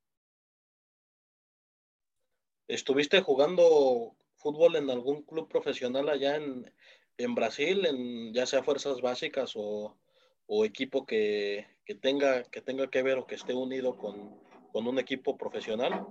¿Estuviste 2.69 3.21
jugando 3.23 4.15
fútbol 4.37 4.77
en 4.77 4.91
algún 4.91 5.23
club 5.23 5.49
profesional 5.49 6.09
allá 6.09 6.37
en, 6.37 6.73
en 7.17 7.35
Brasil, 7.35 7.85
en 7.87 8.33
ya 8.33 8.47
sea 8.47 8.63
fuerzas 8.63 9.01
básicas 9.01 9.53
o, 9.57 9.99
o 10.47 10.65
equipo 10.65 11.05
que, 11.05 11.67
que, 11.85 11.95
tenga, 11.95 12.45
que 12.45 12.61
tenga 12.61 12.89
que 12.89 13.03
ver 13.03 13.19
o 13.19 13.27
que 13.27 13.35
esté 13.35 13.55
unido 13.55 13.97
con, 13.97 14.39
con 14.73 14.87
un 14.87 14.99
equipo 14.99 15.37
profesional? 15.37 16.07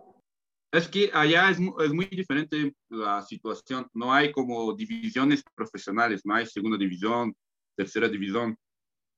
Es 0.72 0.88
que 0.88 1.10
allá 1.14 1.50
es, 1.50 1.58
es, 1.58 1.94
muy 1.94 2.06
diferente 2.06 2.76
la 2.90 3.22
situación. 3.24 3.88
No 3.94 4.14
hay 4.14 4.32
como 4.32 4.74
divisiones 4.74 5.44
profesionales, 5.56 6.22
no 6.26 6.36
hay 6.36 6.46
segunda 6.46 6.78
división, 6.78 7.36
tercera 7.76 8.08
división. 8.08 8.56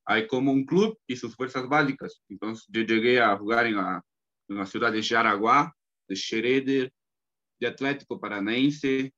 Hay 0.04 0.26
como 0.26 0.52
un 0.52 0.64
club 0.64 0.98
y 1.06 1.16
sus 1.16 1.34
fuerzas 1.34 1.68
básicas. 1.68 2.22
Entonces 2.28 2.66
yo 2.68 2.82
llegué 2.82 3.20
a 3.20 3.36
jugar 3.36 3.66
en 3.66 3.76
la, 3.76 4.02
en 4.48 4.56
la 4.56 4.66
ciudad 4.66 4.92
de 4.92 5.02
Jaraguá, 5.02 5.74
de 6.08 6.16
Schroeder, 6.16 6.92
de 7.60 7.66
Atlético 7.66 8.20
Paranaense. 8.20 9.12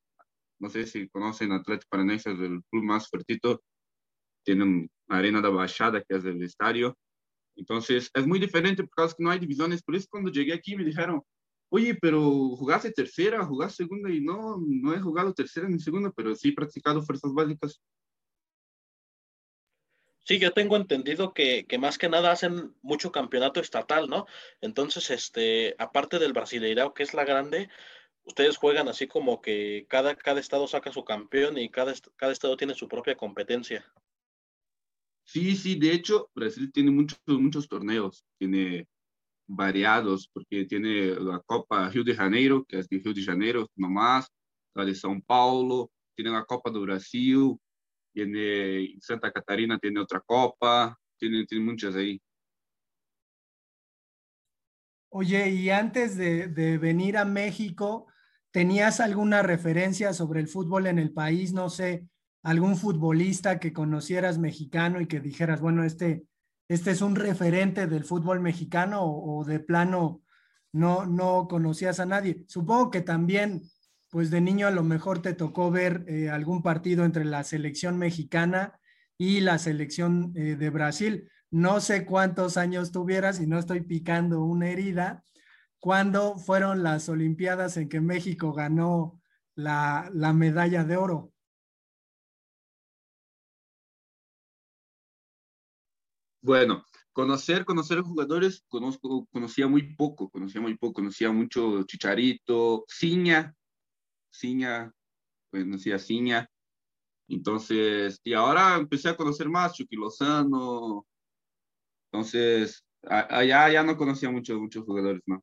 No 0.61 0.69
sé 0.69 0.87
si 0.87 1.09
conocen 1.09 1.53
Atlético 1.53 1.89
Paranaense, 1.91 2.33
es 2.33 2.39
el 2.39 2.63
club 2.71 2.85
más 2.85 3.09
fuertito. 3.09 3.63
Tienen 4.45 4.91
Arena 5.09 5.41
da 5.41 5.49
Baixada, 5.49 6.03
que 6.03 6.17
es 6.17 6.25
el 6.25 6.43
estadio. 6.43 6.97
Entonces 7.57 8.11
es 8.13 8.27
muy 8.27 8.39
diferente 8.39 8.85
porque 8.85 9.15
no 9.19 9.31
hay 9.31 9.39
divisiones. 9.39 9.83
Por 9.83 9.97
eso 9.97 10.07
cuando 10.11 10.31
llegué 10.31 10.53
aquí 10.53 10.77
me 10.77 10.85
dijeron, 10.85 11.23
oye, 11.71 11.95
pero 12.01 12.21
jugaste 12.57 12.91
tercera, 12.91 13.45
jugaste 13.45 13.85
segunda 13.85 14.11
y 14.11 14.21
no, 14.21 14.59
no 14.67 14.95
he 14.95 15.01
jugado 15.01 15.33
tercera 15.33 15.69
ni 15.69 15.79
segunda, 15.79 16.13
pero 16.13 16.35
sí 16.35 16.49
he 16.49 16.55
practicado 16.55 17.03
fuerzas 17.03 17.33
básicas. 17.33 17.81
Sí, 20.25 20.39
yo 20.39 20.53
tengo 20.53 20.77
entendido 20.77 21.35
que, 21.35 21.67
que, 21.67 21.79
más 21.79 21.99
que 21.99 22.09
nada 22.09 22.33
hacen 22.33 22.75
mucho 22.81 23.13
campeonato 23.13 23.61
estatal, 23.61 24.09
¿no? 24.09 24.27
Entonces, 24.63 25.11
este, 25.11 25.75
aparte 25.79 26.19
del 26.19 26.33
Brasileirao, 26.33 26.95
que 26.95 27.03
es 27.03 27.13
la 27.13 27.25
grande, 27.25 27.69
ustedes 28.25 28.57
juegan 28.57 28.89
así 28.89 29.07
como 29.07 29.43
que 29.43 29.87
cada, 29.89 30.17
cada 30.17 30.41
estado 30.41 30.67
saca 30.67 30.93
su 30.93 31.05
campeón 31.05 31.59
y 31.59 31.69
cada, 31.69 31.93
cada 32.17 32.33
estado 32.33 32.57
tiene 32.57 32.75
su 32.75 32.89
propia 32.89 33.17
competencia. 33.17 33.85
Sí, 35.25 35.57
sí, 35.57 35.77
de 35.77 35.93
hecho, 35.93 36.31
Brasil 36.35 36.71
tiene 36.73 36.91
muchos, 36.91 37.19
muchos 37.27 37.69
torneos, 37.69 38.25
tiene 38.39 38.87
variados, 39.47 40.29
porque 40.33 40.65
tiene 40.65 41.15
la 41.21 41.41
Copa 41.41 41.91
Rio 41.91 42.03
de 42.03 42.15
Janeiro, 42.15 42.65
que 42.65 42.79
es 42.79 42.89
de 42.89 42.99
Rio 42.99 43.13
de 43.13 43.25
Janeiro 43.25 43.71
nomás, 43.77 44.31
la 44.75 44.85
de 44.85 44.93
São 44.93 45.23
Paulo, 45.25 45.91
tiene 46.15 46.31
la 46.31 46.45
Copa 46.45 46.71
do 46.71 46.81
Brasil, 46.81 47.59
tiene 48.15 48.97
Santa 49.01 49.31
Catarina, 49.31 49.79
tiene 49.79 50.01
otra 50.01 50.21
Copa, 50.21 50.99
tiene, 51.19 51.45
tiene 51.45 51.65
muchas 51.65 51.95
ahí. 51.97 52.19
Oye, 55.11 55.51
y 55.51 55.71
antes 55.71 56.17
de, 56.17 56.49
de 56.49 56.79
venir 56.79 57.19
a 57.19 57.25
México, 57.25 58.07
¿tenías 58.51 59.01
alguna 59.01 59.43
referencia 59.43 60.13
sobre 60.13 60.41
el 60.41 60.49
fútbol 60.49 60.87
en 60.87 60.99
el 60.99 61.13
país? 61.13 61.53
No 61.53 61.69
sé, 61.69 62.09
algún 62.45 62.77
futbolista 62.77 63.59
que 63.59 63.73
conocieras 63.73 64.39
mexicano 64.39 65.01
y 65.01 65.07
que 65.07 65.21
dijeras, 65.21 65.61
bueno, 65.61 65.83
este, 65.83 66.27
este 66.69 66.91
es 66.91 67.01
un 67.01 67.17
referente 67.17 67.87
del 67.87 68.05
fútbol 68.05 68.41
mexicano 68.41 69.03
o, 69.03 69.45
de 69.45 69.61
plano 69.61 70.23
no, 70.73 71.07
no 71.07 71.49
conocías 71.49 72.01
a 72.01 72.07
nadie. 72.07 72.45
Supongo 72.47 72.91
que 72.91 73.01
también, 73.01 73.63
pues 74.15 74.31
de 74.31 74.41
niño 74.41 74.69
a 74.69 74.71
lo 74.71 74.85
mejor 74.85 75.23
te 75.23 75.35
tocó 75.35 75.73
ver 75.73 76.05
eh, 76.07 76.31
algún 76.31 76.63
partido 76.63 77.05
entre 77.05 77.25
la 77.25 77.43
selección 77.43 77.99
mexicana 77.99 78.79
y 79.19 79.41
la 79.41 79.59
selección 79.59 80.33
eh, 80.37 80.55
de 80.55 80.71
Brasil. 80.71 81.29
No 81.51 81.81
sé 81.81 82.07
cuántos 82.07 82.57
años 82.57 82.93
tuvieras 82.93 83.41
y 83.41 83.49
no 83.49 83.59
estoy 83.59 83.81
picando 83.81 84.45
una 84.45 84.69
herida. 84.69 85.25
¿Cuándo 85.81 86.39
fueron 86.39 86.85
las 86.85 87.09
Olimpiadas 87.09 87.77
en 87.77 87.89
que 87.89 88.01
México 88.01 88.53
ganó 88.53 89.21
la, 89.57 90.09
la 90.15 90.33
medalla 90.33 90.85
de 90.85 90.97
oro? 90.97 91.33
Bueno, 96.41 96.85
conocer, 97.13 97.65
conocer 97.65 98.01
jugadores, 98.01 98.65
conozco, 98.69 99.27
conocía 99.33 99.67
muy 99.67 99.97
poco, 99.97 100.31
conocía 100.31 100.61
muy 100.61 100.77
poco, 100.77 100.93
conocía 101.01 101.33
mucho 101.33 101.83
Chicharito, 101.83 102.85
Ciña, 102.89 103.53
Ciña, 104.35 104.93
conocía 105.51 105.99
Ciña. 105.99 106.49
Entonces, 107.29 108.21
y 108.25 108.35
ahora 108.35 108.77
empecé 108.77 109.09
a 109.09 109.17
conocer 109.17 109.49
más, 109.49 109.75
Chucky 109.75 109.97
Lozano. 109.97 111.07
Entonces, 112.11 112.85
allá 113.03 113.71
ya 113.71 113.83
no 113.83 113.97
conocía 113.97 114.31
muchos, 114.31 114.59
muchos 114.59 114.85
jugadores, 114.85 115.23
¿no? 115.27 115.43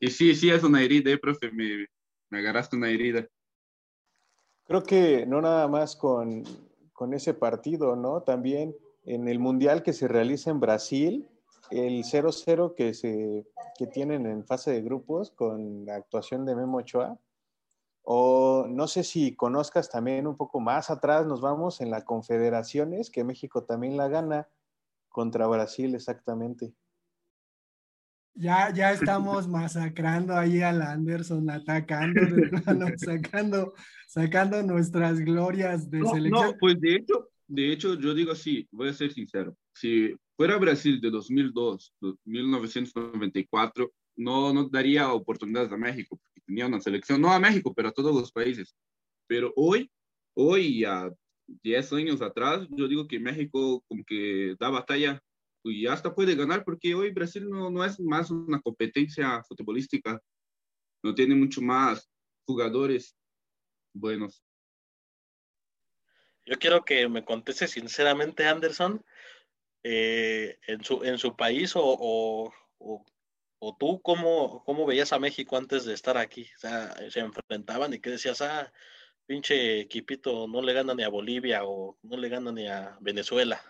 Y 0.00 0.10
sí, 0.10 0.34
sí, 0.34 0.50
es 0.50 0.62
una 0.62 0.82
herida, 0.82 1.10
eh, 1.10 1.18
profe, 1.18 1.50
me, 1.50 1.86
me 2.30 2.38
agarraste 2.38 2.76
una 2.76 2.90
herida. 2.90 3.26
Creo 4.64 4.82
que 4.82 5.24
no 5.26 5.40
nada 5.40 5.68
más 5.68 5.96
con, 5.96 6.44
con 6.92 7.14
ese 7.14 7.34
partido, 7.34 7.96
¿no? 7.96 8.22
También 8.22 8.74
en 9.04 9.28
el 9.28 9.38
Mundial 9.38 9.82
que 9.82 9.92
se 9.92 10.08
realiza 10.08 10.50
en 10.50 10.60
Brasil, 10.60 11.28
el 11.70 12.04
0-0 12.04 12.74
que, 12.74 12.94
se, 12.94 13.46
que 13.76 13.86
tienen 13.86 14.26
en 14.26 14.44
fase 14.44 14.70
de 14.72 14.82
grupos 14.82 15.30
con 15.30 15.84
la 15.84 15.96
actuación 15.96 16.44
de 16.44 16.56
Memo 16.56 16.78
Ochoa. 16.78 17.18
O 18.02 18.66
no 18.68 18.86
sé 18.86 19.02
si 19.02 19.34
conozcas 19.34 19.88
también 19.88 20.26
un 20.26 20.36
poco 20.36 20.60
más 20.60 20.90
atrás, 20.90 21.26
nos 21.26 21.40
vamos 21.40 21.80
en 21.80 21.90
la 21.90 22.04
Confederaciones, 22.04 23.10
que 23.10 23.24
México 23.24 23.64
también 23.64 23.96
la 23.96 24.08
gana 24.08 24.48
contra 25.08 25.46
Brasil 25.46 25.94
exactamente. 25.94 26.74
Ya, 28.34 28.70
ya 28.74 28.90
estamos 28.90 29.46
masacrando 29.48 30.36
ahí 30.36 30.60
al 30.60 30.82
Anderson, 30.82 31.48
atacando, 31.48 32.20
sacando, 32.98 33.74
sacando 34.08 34.62
nuestras 34.62 35.20
glorias 35.20 35.88
de 35.88 36.00
no, 36.00 36.10
selección. 36.10 36.46
No, 36.50 36.56
pues 36.58 36.80
de 36.80 36.96
hecho, 36.96 37.30
de 37.46 37.72
hecho, 37.72 37.94
yo 37.94 38.12
digo 38.12 38.32
así, 38.32 38.68
voy 38.72 38.88
a 38.88 38.92
ser 38.92 39.12
sincero. 39.12 39.56
Si 39.72 40.14
fuera 40.36 40.56
Brasil 40.58 41.00
de 41.00 41.10
2002, 41.10 41.94
1994, 42.24 43.92
no, 44.16 44.52
no 44.52 44.68
daría 44.68 45.12
oportunidades 45.12 45.72
a 45.72 45.76
México, 45.76 46.18
porque 46.22 46.40
tenía 46.46 46.66
una 46.66 46.80
selección, 46.80 47.20
no 47.20 47.32
a 47.32 47.40
México, 47.40 47.72
pero 47.74 47.88
a 47.88 47.92
todos 47.92 48.14
los 48.14 48.32
países. 48.32 48.74
Pero 49.26 49.52
hoy, 49.56 49.90
hoy, 50.34 50.84
a 50.84 51.10
10 51.46 51.92
años 51.94 52.22
atrás, 52.22 52.66
yo 52.70 52.88
digo 52.88 53.06
que 53.06 53.18
México 53.18 53.82
como 53.88 54.04
que 54.04 54.54
da 54.58 54.70
batalla 54.70 55.22
y 55.62 55.86
hasta 55.86 56.14
puede 56.14 56.34
ganar 56.34 56.62
porque 56.64 56.94
hoy 56.94 57.10
Brasil 57.10 57.48
no, 57.48 57.70
no 57.70 57.84
es 57.84 57.98
más 58.00 58.30
una 58.30 58.60
competencia 58.60 59.42
futbolística, 59.44 60.20
no 61.02 61.14
tiene 61.14 61.34
mucho 61.34 61.62
más 61.62 62.10
jugadores 62.46 63.16
buenos. 63.94 64.44
Yo 66.46 66.58
quiero 66.58 66.84
que 66.84 67.08
me 67.08 67.24
conteste 67.24 67.66
sinceramente, 67.66 68.46
Anderson, 68.46 69.02
eh, 69.84 70.58
en, 70.66 70.82
su, 70.82 71.04
en 71.04 71.18
su 71.18 71.36
país 71.36 71.76
o, 71.76 72.52
o, 72.78 73.76
tú, 73.78 74.00
¿cómo, 74.02 74.62
¿cómo 74.64 74.86
veías 74.86 75.12
a 75.12 75.18
México 75.18 75.56
antes 75.56 75.84
de 75.84 75.94
estar 75.94 76.16
aquí? 76.16 76.46
O 76.56 76.58
sea, 76.58 77.10
se 77.10 77.20
enfrentaban 77.20 77.92
y 77.92 78.00
qué 78.00 78.10
decías, 78.10 78.40
ah, 78.40 78.72
pinche 79.26 79.80
equipito, 79.80 80.48
no 80.48 80.62
le 80.62 80.72
gana 80.72 80.94
ni 80.94 81.02
a 81.02 81.08
Bolivia 81.08 81.64
o 81.64 81.98
no 82.02 82.16
le 82.16 82.28
gana 82.28 82.50
ni 82.50 82.66
a 82.66 82.96
Venezuela. 83.00 83.60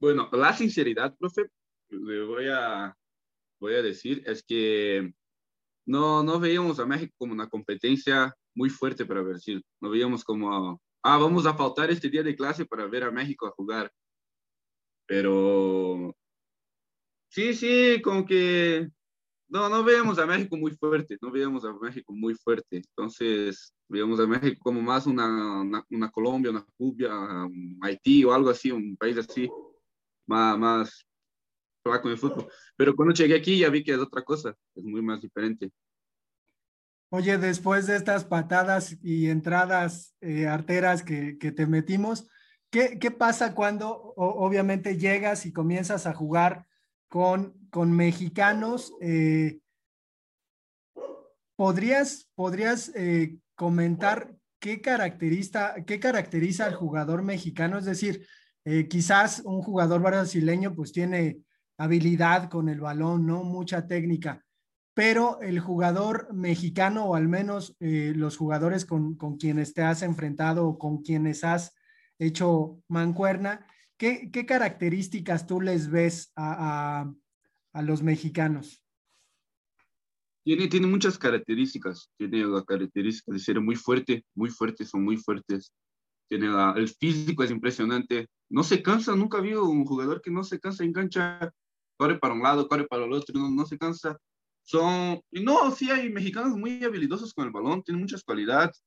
Bueno, 0.00 0.28
la 0.32 0.52
sinceridad, 0.54 1.14
profe, 1.16 1.46
le 1.88 2.24
voy 2.24 2.48
a, 2.50 2.96
voy 3.60 3.74
a 3.74 3.82
decir, 3.82 4.22
es 4.26 4.42
que 4.42 5.12
no, 5.86 6.22
no 6.22 6.40
veíamos 6.40 6.78
a 6.80 6.86
México 6.86 7.14
como 7.18 7.32
una 7.32 7.48
competencia 7.48 8.34
muy 8.54 8.70
fuerte 8.70 9.04
para 9.04 9.22
Brasil. 9.22 9.64
No 9.80 9.90
veíamos 9.90 10.24
como, 10.24 10.80
ah, 11.02 11.18
vamos 11.18 11.46
a 11.46 11.54
faltar 11.54 11.90
este 11.90 12.08
día 12.08 12.22
de 12.22 12.36
clase 12.36 12.64
para 12.66 12.86
ver 12.86 13.04
a 13.04 13.10
México 13.10 13.46
a 13.46 13.50
jugar. 13.50 13.92
Pero 15.06 16.14
sí, 17.28 17.54
sí, 17.54 18.00
como 18.02 18.24
que 18.24 18.88
no, 19.48 19.68
no 19.68 19.84
veíamos 19.84 20.18
a 20.18 20.26
México 20.26 20.56
muy 20.56 20.72
fuerte, 20.72 21.18
no 21.20 21.30
veíamos 21.30 21.64
a 21.64 21.72
México 21.74 22.12
muy 22.14 22.34
fuerte. 22.34 22.76
Entonces, 22.78 23.74
veíamos 23.88 24.18
a 24.20 24.26
México 24.26 24.58
como 24.62 24.80
más 24.80 25.06
una, 25.06 25.60
una, 25.60 25.84
una 25.90 26.10
Colombia, 26.10 26.50
una 26.50 26.64
Cuba, 26.76 27.44
un 27.46 27.78
Haití 27.82 28.24
o 28.24 28.32
algo 28.32 28.50
así, 28.50 28.70
un 28.70 28.96
país 28.96 29.18
así 29.18 29.50
más, 30.26 30.58
más 30.58 31.06
flaco 31.82 32.08
de 32.08 32.16
fútbol. 32.16 32.48
Pero 32.76 32.94
cuando 32.96 33.14
llegué 33.14 33.34
aquí 33.34 33.58
ya 33.58 33.68
vi 33.68 33.84
que 33.84 33.92
es 33.92 33.98
otra 33.98 34.22
cosa, 34.22 34.56
es 34.74 34.84
muy 34.84 35.02
más 35.02 35.20
diferente. 35.20 35.70
Oye, 37.14 37.36
después 37.36 37.86
de 37.86 37.96
estas 37.96 38.24
patadas 38.24 38.96
y 39.02 39.28
entradas 39.28 40.14
eh, 40.22 40.46
arteras 40.46 41.02
que, 41.02 41.34
te 41.34 41.66
metimos, 41.66 42.26
¿qué, 42.70 42.96
pasa 43.10 43.54
cuando 43.54 44.14
obviamente 44.16 44.96
llegas 44.96 45.44
y 45.44 45.52
comienzas 45.52 46.06
a 46.06 46.14
jugar 46.14 46.64
con, 47.08 47.52
con 47.68 47.92
mexicanos? 47.92 48.94
Eh, 49.02 49.58
¿Podrías, 51.54 52.30
podrías 52.34 52.90
eh, 52.94 53.36
comentar 53.56 54.34
qué 54.58 54.80
caracteriza, 54.80 55.84
qué 55.86 56.00
caracteriza 56.00 56.64
al 56.64 56.76
jugador 56.76 57.22
mexicano? 57.22 57.76
Es 57.76 57.84
decir, 57.84 58.26
quizás 58.88 59.42
un 59.44 59.60
jugador 59.60 60.00
brasileño 60.00 60.74
pues 60.74 60.92
tiene 60.92 61.42
habilidad 61.76 62.48
con 62.48 62.70
el 62.70 62.80
balón, 62.80 63.26
¿no? 63.26 63.44
Mucha 63.44 63.86
técnica, 63.86 64.42
pero 64.94 65.40
el 65.40 65.58
jugador 65.60 66.32
mexicano 66.32 67.06
o 67.06 67.14
al 67.14 67.28
menos 67.28 67.74
eh, 67.80 68.12
los 68.14 68.36
jugadores 68.36 68.84
con, 68.84 69.14
con, 69.16 69.38
quienes 69.38 69.72
te 69.72 69.82
has 69.82 70.02
enfrentado 70.02 70.66
o 70.66 70.78
con 70.78 71.02
quienes 71.02 71.44
has 71.44 71.74
hecho 72.18 72.82
mancuerna, 72.88 73.66
¿qué, 73.96 74.30
qué 74.30 74.44
características 74.44 75.46
tú 75.46 75.60
les 75.60 75.90
ves 75.90 76.32
a, 76.36 77.10
a, 77.72 77.82
los 77.82 78.02
mexicanos? 78.02 78.82
Tiene, 80.44 80.68
tiene 80.68 80.86
muchas 80.88 81.18
características. 81.18 82.10
Tiene 82.18 82.44
la 82.44 82.62
característica 82.64 83.32
de 83.32 83.38
ser 83.38 83.60
muy 83.60 83.76
fuerte, 83.76 84.24
muy 84.34 84.50
fuertes, 84.50 84.90
son 84.90 85.04
muy 85.04 85.16
fuertes. 85.16 85.72
Tiene 86.28 86.48
el 86.76 86.88
físico, 86.88 87.42
es 87.42 87.50
impresionante. 87.50 88.26
No 88.50 88.62
se 88.62 88.82
cansa, 88.82 89.16
nunca 89.16 89.40
vi 89.40 89.54
un 89.54 89.84
jugador 89.86 90.20
que 90.20 90.30
no 90.30 90.44
se 90.44 90.60
cansa 90.60 90.84
en 90.84 90.92
cancha. 90.92 91.50
Corre 91.96 92.18
para 92.18 92.34
un 92.34 92.42
lado, 92.42 92.68
corre 92.68 92.86
para 92.86 93.04
el 93.04 93.12
otro, 93.12 93.38
no, 93.38 93.50
no 93.50 93.64
se 93.64 93.78
cansa. 93.78 94.18
Son, 94.62 95.20
no, 95.30 95.70
sí 95.72 95.90
hay 95.90 96.08
mexicanos 96.10 96.56
muy 96.56 96.82
habilidosos 96.84 97.34
con 97.34 97.46
el 97.46 97.52
balón, 97.52 97.82
tienen 97.82 98.00
muchas 98.00 98.22
cualidades. 98.22 98.82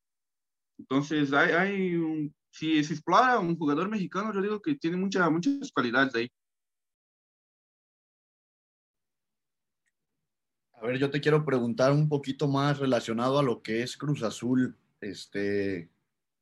Entonces, 0.77 1.31
hay, 1.33 1.51
hay 1.51 2.31
si 2.55 2.81
se 2.83 2.93
explora 2.93 3.37
un 3.39 3.57
jugador 3.57 3.89
mexicano, 3.89 4.33
yo 4.33 4.41
digo 4.41 4.61
que 4.61 4.75
tiene 4.75 4.95
mucha, 4.95 5.29
muchas 5.29 5.71
cualidades 5.73 6.15
ahí. 6.15 6.31
A 10.73 10.85
ver, 10.85 10.97
yo 10.97 11.09
te 11.09 11.19
quiero 11.19 11.43
preguntar 11.43 11.91
un 11.91 12.07
poquito 12.07 12.47
más 12.47 12.79
relacionado 12.79 13.39
a 13.39 13.43
lo 13.43 13.61
que 13.61 13.81
es 13.83 13.97
Cruz 13.97 14.23
Azul. 14.23 14.77
Este, 15.01 15.89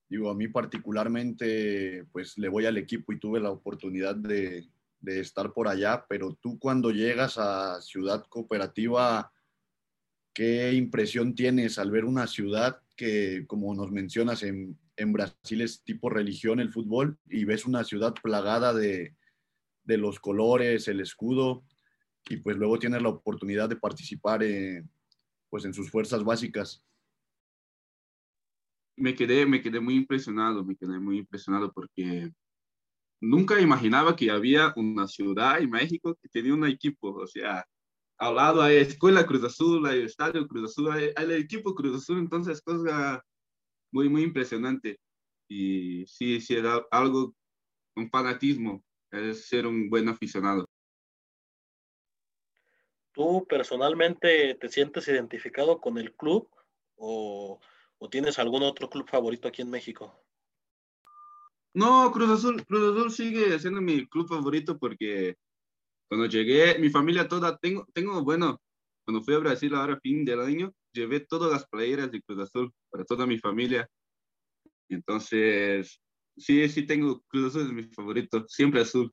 digo, 0.08 0.30
a 0.30 0.36
mí 0.36 0.48
particularmente, 0.48 2.06
pues 2.12 2.38
le 2.38 2.50
voy 2.50 2.66
al 2.66 2.78
equipo 2.78 3.12
y 3.12 3.20
tuve 3.20 3.40
la 3.40 3.50
oportunidad 3.50 4.16
de, 4.16 4.70
de 5.04 5.20
estar 5.20 5.54
por 5.54 5.68
allá, 5.68 6.06
pero 6.10 6.34
tú 6.42 6.58
cuando 6.58 6.90
llegas 6.90 7.38
a 7.38 7.80
Ciudad 7.82 8.26
Cooperativa, 8.28 9.32
¿qué 10.34 10.74
impresión 10.74 11.36
tienes 11.36 11.78
al 11.78 11.92
ver 11.92 12.06
una 12.06 12.26
ciudad 12.26 12.82
que, 12.96 13.46
como 13.46 13.76
nos 13.76 13.92
mencionas, 13.92 14.42
en, 14.42 14.80
en 14.96 15.14
Brasil 15.14 15.62
es 15.62 15.84
tipo 15.84 16.10
religión 16.10 16.60
el 16.60 16.72
fútbol 16.72 17.20
y 17.28 17.46
ves 17.46 17.66
una 17.66 17.84
ciudad 17.84 18.16
plagada 18.24 18.74
de, 18.74 19.16
de 19.84 19.98
los 19.98 20.20
colores, 20.20 20.88
el 20.88 21.02
escudo? 21.02 21.64
y 22.30 22.38
pues 22.38 22.58
luego 22.58 22.80
tienes 22.80 23.02
la 23.02 23.10
oportunidad 23.10 23.70
de 23.70 23.76
participar 23.76 24.44
eh, 24.44 24.84
pues 25.50 25.66
en 25.66 25.74
sus 25.74 25.90
fuerzas 25.90 26.24
básicas. 26.24 26.84
Me 28.96 29.16
quedé, 29.16 29.46
me 29.46 29.62
quedé 29.62 29.80
muy 29.80 29.96
impresionado, 29.96 30.64
me 30.64 30.76
quedé 30.76 31.00
muy 31.00 31.20
impresionado 31.20 31.72
porque 31.74 32.32
nunca 33.24 33.60
imaginaba 33.60 34.16
que 34.16 34.30
había 34.30 34.74
una 34.76 35.08
ciudad 35.08 35.60
en 35.60 35.70
México 35.70 36.16
que 36.22 36.28
tenía 36.30 36.54
un 36.54 36.68
equipo, 36.68 37.14
o 37.14 37.26
sea, 37.26 37.66
al 38.18 38.36
lado 38.36 38.62
hay 38.62 38.78
Escuela 38.78 39.26
Cruz 39.26 39.44
Azul, 39.44 39.86
hay 39.88 40.04
Estadio 40.04 40.48
Cruz 40.48 40.72
Azul, 40.72 40.92
hay, 40.92 41.12
el 41.16 41.32
equipo 41.32 41.74
Cruz 41.74 41.98
Azul, 41.98 42.20
entonces 42.20 42.62
cosa 42.62 43.24
muy, 43.92 44.10
muy 44.10 44.24
impresionante. 44.24 45.00
Y 45.48 46.06
sí, 46.06 46.42
sí, 46.42 46.56
era 46.56 46.86
algo, 46.92 47.34
un 47.96 48.10
fanatismo, 48.10 48.84
es 49.12 49.48
ser 49.48 49.68
un 49.68 49.90
buen 49.90 50.10
aficionado. 50.10 50.66
¿Tú 53.14 53.46
personalmente 53.48 54.56
te 54.56 54.70
sientes 54.70 55.08
identificado 55.08 55.80
con 55.80 55.98
el 55.98 56.14
club 56.14 56.50
o, 56.96 57.60
tienes 58.12 58.38
algún 58.38 58.64
otro 58.64 58.90
club 58.90 59.08
favorito 59.08 59.48
aquí 59.48 59.62
en 59.62 59.70
México? 59.70 60.14
No, 61.74 62.12
Cruz 62.12 62.30
Azul, 62.30 62.64
Cruz 62.66 62.96
Azul 62.96 63.12
sigue 63.12 63.58
siendo 63.60 63.82
mi 63.82 64.06
club 64.08 64.28
favorito 64.28 64.78
porque 64.78 65.36
cuando 66.08 66.28
llegué, 66.28 66.78
mi 66.78 66.90
familia 66.90 67.28
toda, 67.28 67.58
tengo, 67.58 67.88
tengo, 67.94 68.24
bueno, 68.24 68.62
cuando 69.04 69.24
fui 69.24 69.34
a 69.34 69.40
Brasil 69.40 69.74
ahora 69.74 70.00
fin 70.00 70.24
del 70.24 70.40
año, 70.42 70.72
llevé 70.92 71.22
todas 71.22 71.52
las 71.52 71.68
playeras 71.68 72.12
de 72.12 72.22
Cruz 72.22 72.40
Azul 72.40 72.72
para 72.92 73.04
toda 73.04 73.26
mi 73.26 73.40
familia. 73.40 73.90
Entonces, 74.88 76.00
sí, 76.38 76.70
sí 76.70 76.86
tengo 76.86 77.22
Cruz 77.28 77.48
Azul 77.48 77.64
es 77.64 77.74
mi 77.74 77.84
favorito, 77.84 78.46
siempre 78.48 78.82
azul. 78.82 79.12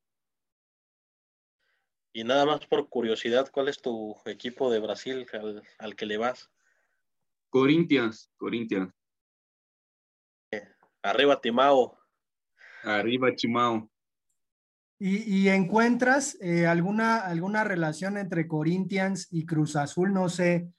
Y 2.12 2.24
nada 2.24 2.44
más 2.44 2.66
por 2.66 2.88
curiosidad, 2.88 3.50
¿cuál 3.50 3.68
es 3.68 3.80
tu 3.80 4.16
equipo 4.26 4.70
de 4.70 4.80
Brasil 4.80 5.26
al, 5.32 5.62
al 5.78 5.96
que 5.96 6.06
le 6.06 6.18
vas? 6.18 6.50
Corinthians, 7.48 8.30
Corinthians. 8.36 8.92
Arriba 11.02 11.40
Timao. 11.40 11.99
Arriba 12.82 13.34
Timao. 13.34 13.90
¿Y, 14.98 15.44
y 15.44 15.48
encuentras 15.48 16.36
eh, 16.40 16.66
alguna, 16.66 17.18
alguna 17.18 17.64
relación 17.64 18.18
entre 18.18 18.46
Corinthians 18.46 19.28
y 19.30 19.46
Cruz 19.46 19.76
Azul? 19.76 20.12
No 20.12 20.28
sé, 20.28 20.70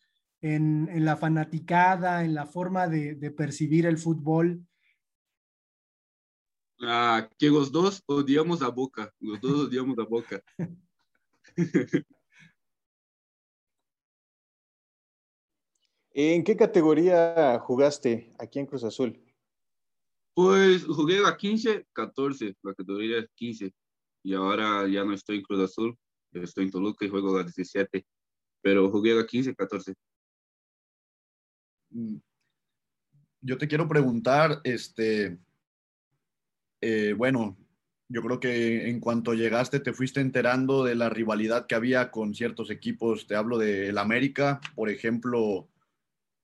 en, 0.41 0.89
en 0.91 1.05
la 1.05 1.17
fanaticada, 1.17 2.23
en 2.23 2.35
la 2.35 2.45
forma 2.45 2.87
de, 2.87 3.15
de 3.15 3.31
percibir 3.31 3.85
el 3.85 3.97
fútbol. 3.97 4.65
Ah, 6.83 7.29
que 7.37 7.47
los 7.47 7.71
dos 7.71 8.03
odiamos 8.07 8.61
a 8.61 8.69
Boca, 8.69 9.13
los 9.19 9.39
dos 9.39 9.67
odiamos 9.67 9.97
a 9.99 10.03
Boca. 10.03 10.43
¿En 16.13 16.43
qué 16.43 16.57
categoría 16.57 17.57
jugaste 17.59 18.33
aquí 18.37 18.59
en 18.59 18.65
Cruz 18.65 18.83
Azul? 18.83 19.17
Pues 20.33 20.85
jugué 20.85 21.25
a 21.25 21.35
15, 21.35 21.87
14, 21.91 22.55
la 22.63 22.73
categoría 22.73 23.19
es 23.19 23.29
15. 23.35 23.73
Y 24.23 24.33
ahora 24.33 24.87
ya 24.87 25.03
no 25.03 25.13
estoy 25.13 25.37
en 25.37 25.43
Cruz 25.43 25.61
Azul, 25.61 25.97
estoy 26.31 26.65
en 26.65 26.71
Toluca 26.71 27.05
y 27.05 27.09
juego 27.09 27.37
a 27.37 27.43
17. 27.43 28.05
Pero 28.61 28.89
jugué 28.89 29.19
a 29.19 29.25
15, 29.25 29.55
14. 29.55 29.93
Yo 33.41 33.57
te 33.57 33.67
quiero 33.67 33.87
preguntar, 33.87 34.61
este, 34.63 35.39
eh, 36.79 37.13
bueno, 37.17 37.57
yo 38.07 38.21
creo 38.21 38.39
que 38.39 38.89
en 38.89 38.99
cuanto 38.99 39.33
llegaste 39.33 39.79
te 39.79 39.93
fuiste 39.93 40.19
enterando 40.19 40.83
de 40.83 40.95
la 40.95 41.09
rivalidad 41.09 41.65
que 41.65 41.75
había 41.75 42.11
con 42.11 42.35
ciertos 42.35 42.69
equipos. 42.69 43.25
Te 43.25 43.35
hablo 43.35 43.57
del 43.57 43.97
América, 43.97 44.59
por 44.75 44.89
ejemplo, 44.89 45.70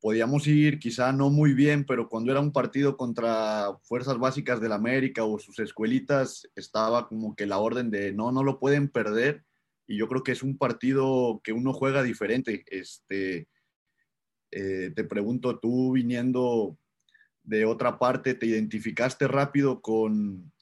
podíamos 0.08 0.48
ir 0.48 0.80
quizá 0.80 1.12
no 1.12 1.30
muy 1.30 1.54
bien, 1.54 1.84
pero 1.86 2.08
cuando 2.08 2.32
era 2.32 2.40
un 2.40 2.54
partido 2.54 2.96
contra 2.96 3.78
fuerzas 3.84 4.18
básicas 4.18 4.62
del 4.62 4.72
América 4.72 5.26
o 5.26 5.38
sus 5.38 5.60
escuelitas, 5.60 6.48
estaba 6.56 7.10
como 7.10 7.36
que 7.36 7.46
la 7.46 7.58
orden 7.58 7.92
de 7.92 8.14
no, 8.14 8.32
no 8.32 8.42
lo 8.42 8.58
pueden 8.58 8.88
perder. 8.88 9.44
Y 9.86 9.98
yo 9.98 10.08
creo 10.08 10.24
que 10.24 10.32
es 10.32 10.44
un 10.44 10.58
partido 10.58 11.42
que 11.44 11.52
uno 11.52 11.74
juega 11.74 12.04
diferente. 12.04 12.64
Este, 12.68 13.50
eh, 14.52 14.94
te 14.96 15.04
pregunto, 15.04 15.60
tú 15.60 15.92
viniendo 15.92 16.78
de 17.44 17.66
otra 17.66 18.00
parte, 18.00 18.34
¿te 18.34 18.46
identificaste 18.46 19.28
rápido 19.28 19.82
con, 19.82 20.54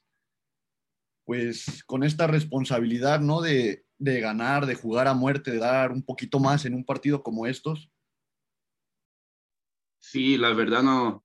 pues 1.24 1.84
con 1.84 2.02
esta 2.02 2.26
responsabilidad, 2.26 3.20
¿no? 3.20 3.42
De, 3.42 3.84
de, 3.98 4.20
ganar, 4.20 4.66
de 4.66 4.74
jugar 4.74 5.06
a 5.06 5.14
muerte, 5.14 5.52
de 5.52 5.58
dar 5.58 5.92
un 5.92 6.02
poquito 6.02 6.40
más 6.40 6.64
en 6.64 6.74
un 6.74 6.84
partido 6.84 7.22
como 7.22 7.46
estos? 7.46 7.92
Sí, 10.08 10.38
la 10.38 10.54
verdad 10.54 10.84
no, 10.84 11.24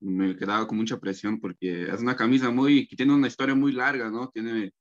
me 0.00 0.36
quedaba 0.36 0.66
con 0.66 0.78
mucha 0.78 0.98
presión 0.98 1.38
porque 1.40 1.84
es 1.84 2.00
una 2.00 2.16
camisa 2.16 2.50
muy, 2.50 2.88
que 2.88 2.96
tiene 2.96 3.14
una 3.14 3.28
historia 3.28 3.54
muy 3.54 3.70
larga, 3.70 4.10
¿no? 4.10 4.30
Tiene 4.30 4.72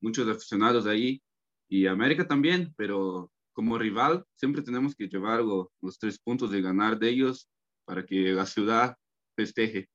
muchos 0.00 0.26
aficionados 0.26 0.86
ahí 0.86 1.22
y 1.68 1.86
América 1.86 2.26
también, 2.26 2.72
pero 2.78 3.30
como 3.52 3.76
rival 3.76 4.24
siempre 4.36 4.62
tenemos 4.62 4.94
que 4.96 5.06
llevar 5.06 5.42
los 5.42 5.98
tres 5.98 6.18
puntos 6.18 6.50
de 6.50 6.62
ganar 6.62 6.98
de 6.98 7.10
ellos 7.10 7.50
para 7.84 8.06
que 8.06 8.32
la 8.32 8.46
ciudad 8.46 8.96
festeje. 9.36 9.90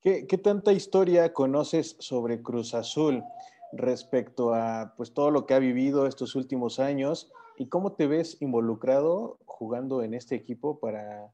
¿Qué, 0.00 0.28
¿Qué, 0.28 0.38
tanta 0.38 0.72
historia 0.72 1.32
conoces 1.32 1.96
sobre 1.98 2.40
Cruz 2.40 2.72
Azul 2.74 3.24
respecto 3.72 4.54
a 4.54 4.94
pues, 4.96 5.12
todo 5.14 5.30
lo 5.30 5.46
que 5.46 5.54
ha 5.54 5.58
vivido 5.58 6.06
estos 6.06 6.34
últimos 6.34 6.78
años 6.78 7.32
y 7.56 7.68
cómo 7.68 7.92
te 7.94 8.06
ves 8.06 8.40
involucrado 8.40 9.38
jugando 9.44 10.02
en 10.02 10.14
este 10.14 10.34
equipo 10.34 10.78
para, 10.80 11.32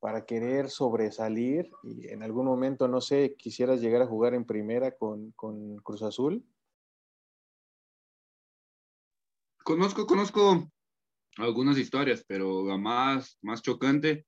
para 0.00 0.26
querer 0.26 0.68
sobresalir 0.68 1.70
y 1.82 2.08
en 2.08 2.22
algún 2.22 2.46
momento, 2.46 2.88
no 2.88 3.00
sé, 3.00 3.34
quisieras 3.36 3.80
llegar 3.80 4.02
a 4.02 4.06
jugar 4.06 4.34
en 4.34 4.44
primera 4.44 4.92
con, 4.96 5.32
con 5.32 5.76
Cruz 5.78 6.02
Azul? 6.02 6.44
Conozco, 9.64 10.06
conozco 10.06 10.70
algunas 11.38 11.76
historias, 11.76 12.24
pero 12.26 12.64
la 12.64 12.78
más, 12.78 13.38
más 13.42 13.62
chocante 13.62 14.26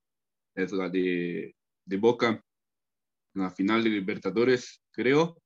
es 0.54 0.72
la 0.72 0.88
de 0.88 1.54
de 1.88 1.96
Boca 1.96 2.44
en 3.34 3.42
la 3.42 3.50
final 3.50 3.82
de 3.82 3.90
Libertadores, 3.90 4.82
creo, 4.90 5.40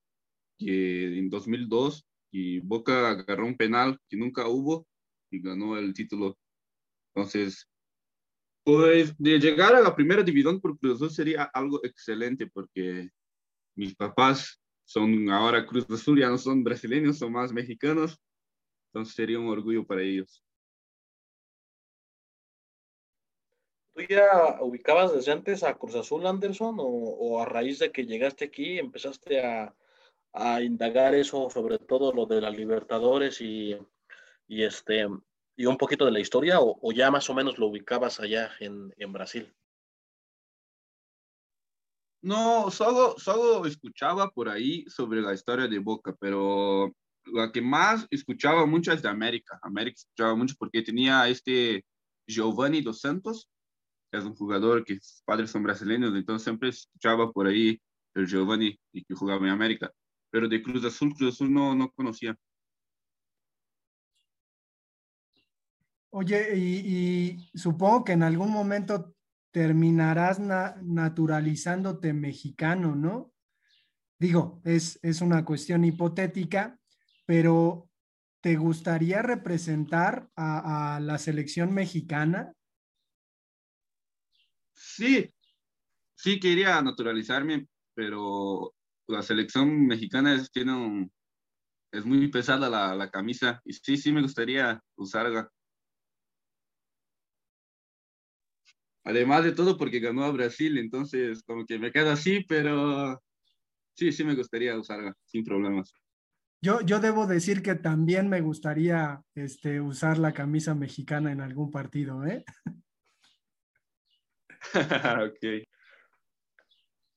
que 0.65 1.19
en 1.19 1.31
2002, 1.31 2.07
y 2.33 2.61
Boca 2.61 3.11
agarró 3.11 3.47
un 3.47 3.57
penal 3.57 3.99
que 4.09 4.17
nunca 4.17 4.49
hubo 4.49 4.87
y 5.31 5.41
ganó 5.41 5.77
el 5.79 5.93
título. 5.93 6.39
Entonces, 7.15 7.69
pues 8.65 9.15
de 9.19 9.39
llegar 9.39 9.75
a 9.75 9.81
la 9.81 9.95
primera 9.95 10.23
división 10.23 10.61
por 10.61 10.79
Cruz 10.79 10.97
Azul 10.97 11.11
sería 11.11 11.45
algo 11.45 11.85
excelente 11.85 12.47
porque 12.47 13.11
mis 13.77 13.95
papás 13.95 14.61
son 14.85 15.29
ahora 15.31 15.67
Cruz 15.67 15.89
Azul, 15.91 16.21
ya 16.21 16.29
no 16.29 16.39
son 16.39 16.65
brasileños, 16.65 17.19
son 17.19 17.33
más 17.33 17.53
mexicanos. 17.53 18.19
Entonces 18.89 19.15
sería 19.15 19.39
un 19.39 19.49
orgullo 19.49 19.87
para 19.87 20.03
ellos. 20.03 20.45
¿Tú 23.95 24.03
ya 24.09 24.59
ubicabas 24.61 25.13
desde 25.13 25.33
antes 25.33 25.63
a 25.63 25.75
Cruz 25.75 25.95
Azul, 25.97 26.27
Anderson, 26.27 26.77
o, 26.79 27.41
a 27.43 27.45
raíz 27.45 27.79
de 27.79 27.93
que 27.93 28.07
llegaste 28.07 28.47
aquí 28.47 28.79
empezaste 28.79 29.45
a, 29.45 29.75
indagar 30.63 31.15
eso, 31.15 31.51
sobre 31.51 31.79
todo 31.79 32.13
lo 32.13 32.27
de 32.27 32.41
las 32.41 32.57
Libertadores 32.57 33.41
y, 33.41 33.77
este, 34.49 35.07
y 35.57 35.67
un 35.67 35.77
poquito 35.77 36.05
de 36.05 36.13
la 36.13 36.21
historia, 36.21 36.59
o, 36.61 36.93
ya 36.93 37.11
más 37.11 37.29
o 37.31 37.35
menos 37.35 37.59
lo 37.59 37.67
ubicabas 37.67 38.21
allá 38.21 38.51
en, 38.61 38.93
en 38.97 39.13
Brasil? 39.13 39.53
No, 42.23 42.71
solo, 42.71 43.17
solo 43.19 43.67
escuchaba 43.67 44.31
por 44.31 44.49
ahí 44.49 44.85
sobre 44.89 45.21
la 45.21 45.35
historia 45.35 45.67
de 45.67 45.81
Boca, 45.81 46.15
pero 46.21 46.95
la 47.27 47.51
que 47.51 47.61
más 47.61 48.07
escuchaba 48.11 48.65
mucho 48.65 48.93
es 48.93 49.03
de 49.03 49.09
América. 49.09 49.59
América 49.63 49.97
escuchaba 49.97 50.37
mucho 50.37 50.55
porque 50.59 50.83
tenía 50.83 51.29
este 51.29 51.85
Giovanni 52.27 52.81
dos 52.81 53.01
Santos, 53.01 53.49
que 54.11 54.19
es 54.19 54.25
un 54.25 54.37
jugador 54.37 54.85
que 54.85 55.01
sus 55.01 55.23
padres 55.25 55.51
son 55.51 55.63
brasileños, 55.63 56.15
entonces 56.15 56.45
siempre 56.45 56.69
escuchaba 56.69 57.33
por 57.33 57.47
ahí 57.47 57.81
el 58.15 58.27
Giovanni 58.27 58.79
y 58.93 59.05
que 59.05 59.15
jugaba 59.15 59.45
en 59.47 59.53
América. 59.53 59.93
Pero 60.33 60.49
de 60.49 60.61
Cruz 60.63 60.85
Azul, 60.85 61.15
Cruz 61.15 61.35
Azul 61.35 61.53
no, 61.53 61.75
no 61.77 61.93
conocía. 61.93 62.37
Oye, 66.11 66.57
y, 66.57 67.41
y, 67.55 67.59
supongo 67.59 68.05
que 68.05 68.13
en 68.13 68.25
algún 68.25 68.51
momento 68.51 69.15
terminarás 69.53 70.41
naturalizándote 70.41 72.13
mexicano, 72.13 72.97
¿no? 72.97 73.33
Digo, 74.19 74.61
es, 74.65 74.99
es 75.03 75.21
una 75.21 75.45
cuestión 75.45 75.85
hipotética, 75.85 76.79
pero 77.27 77.91
¿te 78.41 78.57
gustaría 78.57 79.23
representar 79.23 80.31
a, 80.37 80.99
la 81.01 81.19
selección 81.19 81.73
mexicana? 81.73 82.53
Sí, 84.75 85.33
sí 86.15 86.41
quería 86.41 86.81
naturalizarme, 86.83 87.69
pero 87.95 88.75
la 89.09 89.23
selección 89.23 89.87
mexicana 89.87 90.35
es, 90.35 90.51
tiene 90.51 91.11
es 91.93 92.07
muy 92.07 92.29
pesada 92.29 92.71
la, 92.71 92.95
la 92.95 93.11
camisa 93.11 93.61
y 93.65 93.75
sí, 93.75 93.97
sí 93.97 94.13
me 94.13 94.23
gustaría 94.23 94.81
usarla. 94.97 95.51
Además 99.05 99.45
de 99.45 99.53
todo 99.53 99.77
porque 99.77 100.01
ganó 100.01 100.25
a 100.25 100.31
Brasil, 100.31 100.79
entonces 100.79 101.43
como 101.43 101.67
que 101.67 101.79
me 101.79 101.91
queda 101.91 102.13
así, 102.13 102.45
pero 102.49 103.21
sí, 103.95 104.13
sí 104.13 104.25
me 104.25 104.35
gustaría 104.35 104.79
usarla 104.79 105.15
sin 105.27 105.45
problemas. 105.45 105.93
Yo, 106.63 106.81
yo 106.81 107.01
debo 107.01 107.27
decir 107.27 107.61
que 107.61 107.75
también 107.75 108.29
me 108.29 108.41
gustaría 108.41 109.21
este, 109.35 109.81
usar 109.81 110.19
la 110.19 110.33
camisa 110.33 110.75
mexicana 110.77 111.33
en 111.33 111.41
algún 111.41 111.73
partido, 111.73 112.25
¿eh? 112.25 112.45
ok. 114.75 115.72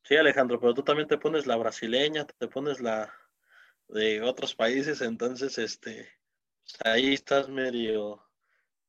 Sí, 0.08 0.15
Alejandro, 0.15 0.60
pero 0.60 0.76
tú 0.76 0.84
también 0.84 1.08
te 1.08 1.18
pones 1.18 1.48
la 1.48 1.56
brasileña, 1.56 2.26
te 2.26 2.48
pones 2.48 2.80
la 2.80 3.12
de 3.88 4.22
otros 4.22 4.54
países, 4.54 5.02
entonces, 5.02 5.58
este, 5.58 6.08
ahí 6.84 7.15
estás 7.15 7.50
medio, 7.50 8.24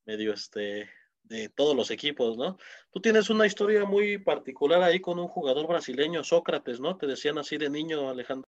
medio, 0.05 0.35
este, 0.35 0.91
de 1.23 1.49
todos 1.49 1.75
los 1.75 1.91
equipos, 1.91 2.37
¿no? 2.37 2.59
Tú 2.91 3.01
tienes 3.01 3.31
una 3.31 3.47
historia 3.47 3.87
muy 3.87 4.19
particular 4.19 4.83
ahí 4.83 5.01
con 5.01 5.19
un 5.19 5.29
jugador 5.29 5.67
brasileño, 5.67 6.23
Sócrates, 6.23 6.81
¿no? 6.81 6.99
Te 6.99 7.07
decían 7.07 7.39
así 7.39 7.57
de 7.57 7.71
niño, 7.71 8.11
Alejandro. 8.11 8.47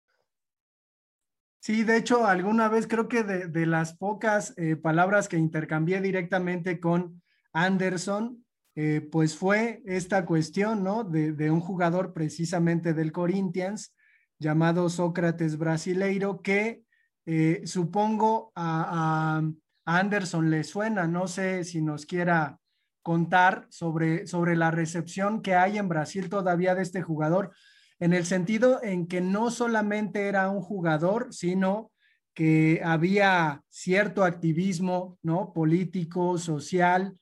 Sí, 1.60 1.86
de 1.86 1.96
hecho, 1.96 2.26
alguna 2.26 2.68
vez 2.68 2.86
creo 2.86 3.08
que 3.08 3.24
de, 3.24 3.66
las 3.66 3.96
pocas 3.96 4.54
eh, 4.58 4.76
palabras 4.76 5.30
que 5.30 5.38
intercambié 5.38 6.02
directamente 6.02 6.82
con 6.82 7.24
Anderson, 7.54 8.46
eh, 8.80 9.02
pues 9.02 9.36
fue 9.36 9.82
esta 9.88 10.24
cuestión, 10.24 10.84
¿no? 10.84 11.04
De, 11.04 11.50
un 11.50 11.62
jugador 11.62 12.14
precisamente 12.14 12.94
del 12.94 13.12
Corinthians 13.12 13.96
llamado 14.38 14.88
Sócrates 14.92 15.58
Brasileiro, 15.58 16.44
que 16.44 16.84
eh, 17.26 17.64
supongo 17.66 18.52
a, 18.54 19.42
a, 19.84 19.98
Anderson 19.98 20.52
le 20.52 20.64
suena, 20.64 21.08
no 21.08 21.28
sé 21.28 21.64
si 21.64 21.82
nos 21.82 22.06
quiera 22.06 22.60
contar 23.02 23.66
sobre, 23.72 24.28
sobre 24.28 24.56
la 24.56 24.70
recepción 24.70 25.42
que 25.42 25.56
hay 25.56 25.80
en 25.80 25.90
Brasil 25.90 26.30
todavía 26.30 26.76
de 26.76 26.84
este 26.84 27.02
jugador, 27.02 27.54
en 27.98 28.14
el 28.14 28.28
sentido 28.28 28.80
en 28.84 29.08
que 29.08 29.22
no 29.22 29.50
solamente 29.50 30.28
era 30.28 30.52
un 30.52 30.62
jugador, 30.62 31.34
sino 31.34 31.92
que 32.36 32.82
había 32.86 33.64
cierto 33.70 34.24
activismo, 34.24 35.18
¿no? 35.24 35.52
Político, 35.52 36.38
social, 36.38 37.18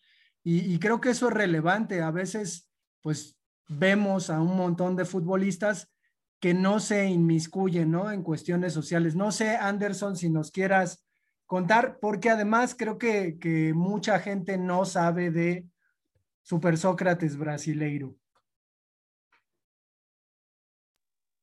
y, 0.47 0.77
creo 0.77 1.01
que 1.01 1.09
eso 1.09 1.29
es 1.29 1.33
relevante. 1.33 2.03
A 2.03 2.11
veces, 2.11 2.69
pues, 3.01 3.35
vemos 3.67 4.29
a 4.29 4.39
un 4.39 4.55
montón 4.55 4.95
de 4.95 5.03
futbolistas 5.03 5.91
que 6.39 6.53
no 6.53 6.79
se 6.79 7.07
inmiscuyen, 7.07 7.89
¿no? 7.89 8.11
En 8.11 8.21
cuestiones 8.21 8.71
sociales. 8.71 9.15
No 9.15 9.31
sé, 9.31 9.55
Anderson, 9.55 10.15
si 10.15 10.29
nos 10.29 10.51
quieras 10.51 11.03
contar, 11.47 11.97
porque 11.99 12.29
además 12.29 12.75
creo 12.77 12.99
que, 12.99 13.73
mucha 13.73 14.19
gente 14.19 14.59
no 14.59 14.85
sabe 14.85 15.31
de 15.31 15.65
Super 16.43 16.77
Sócrates 16.77 17.37
brasileiro. 17.37 18.15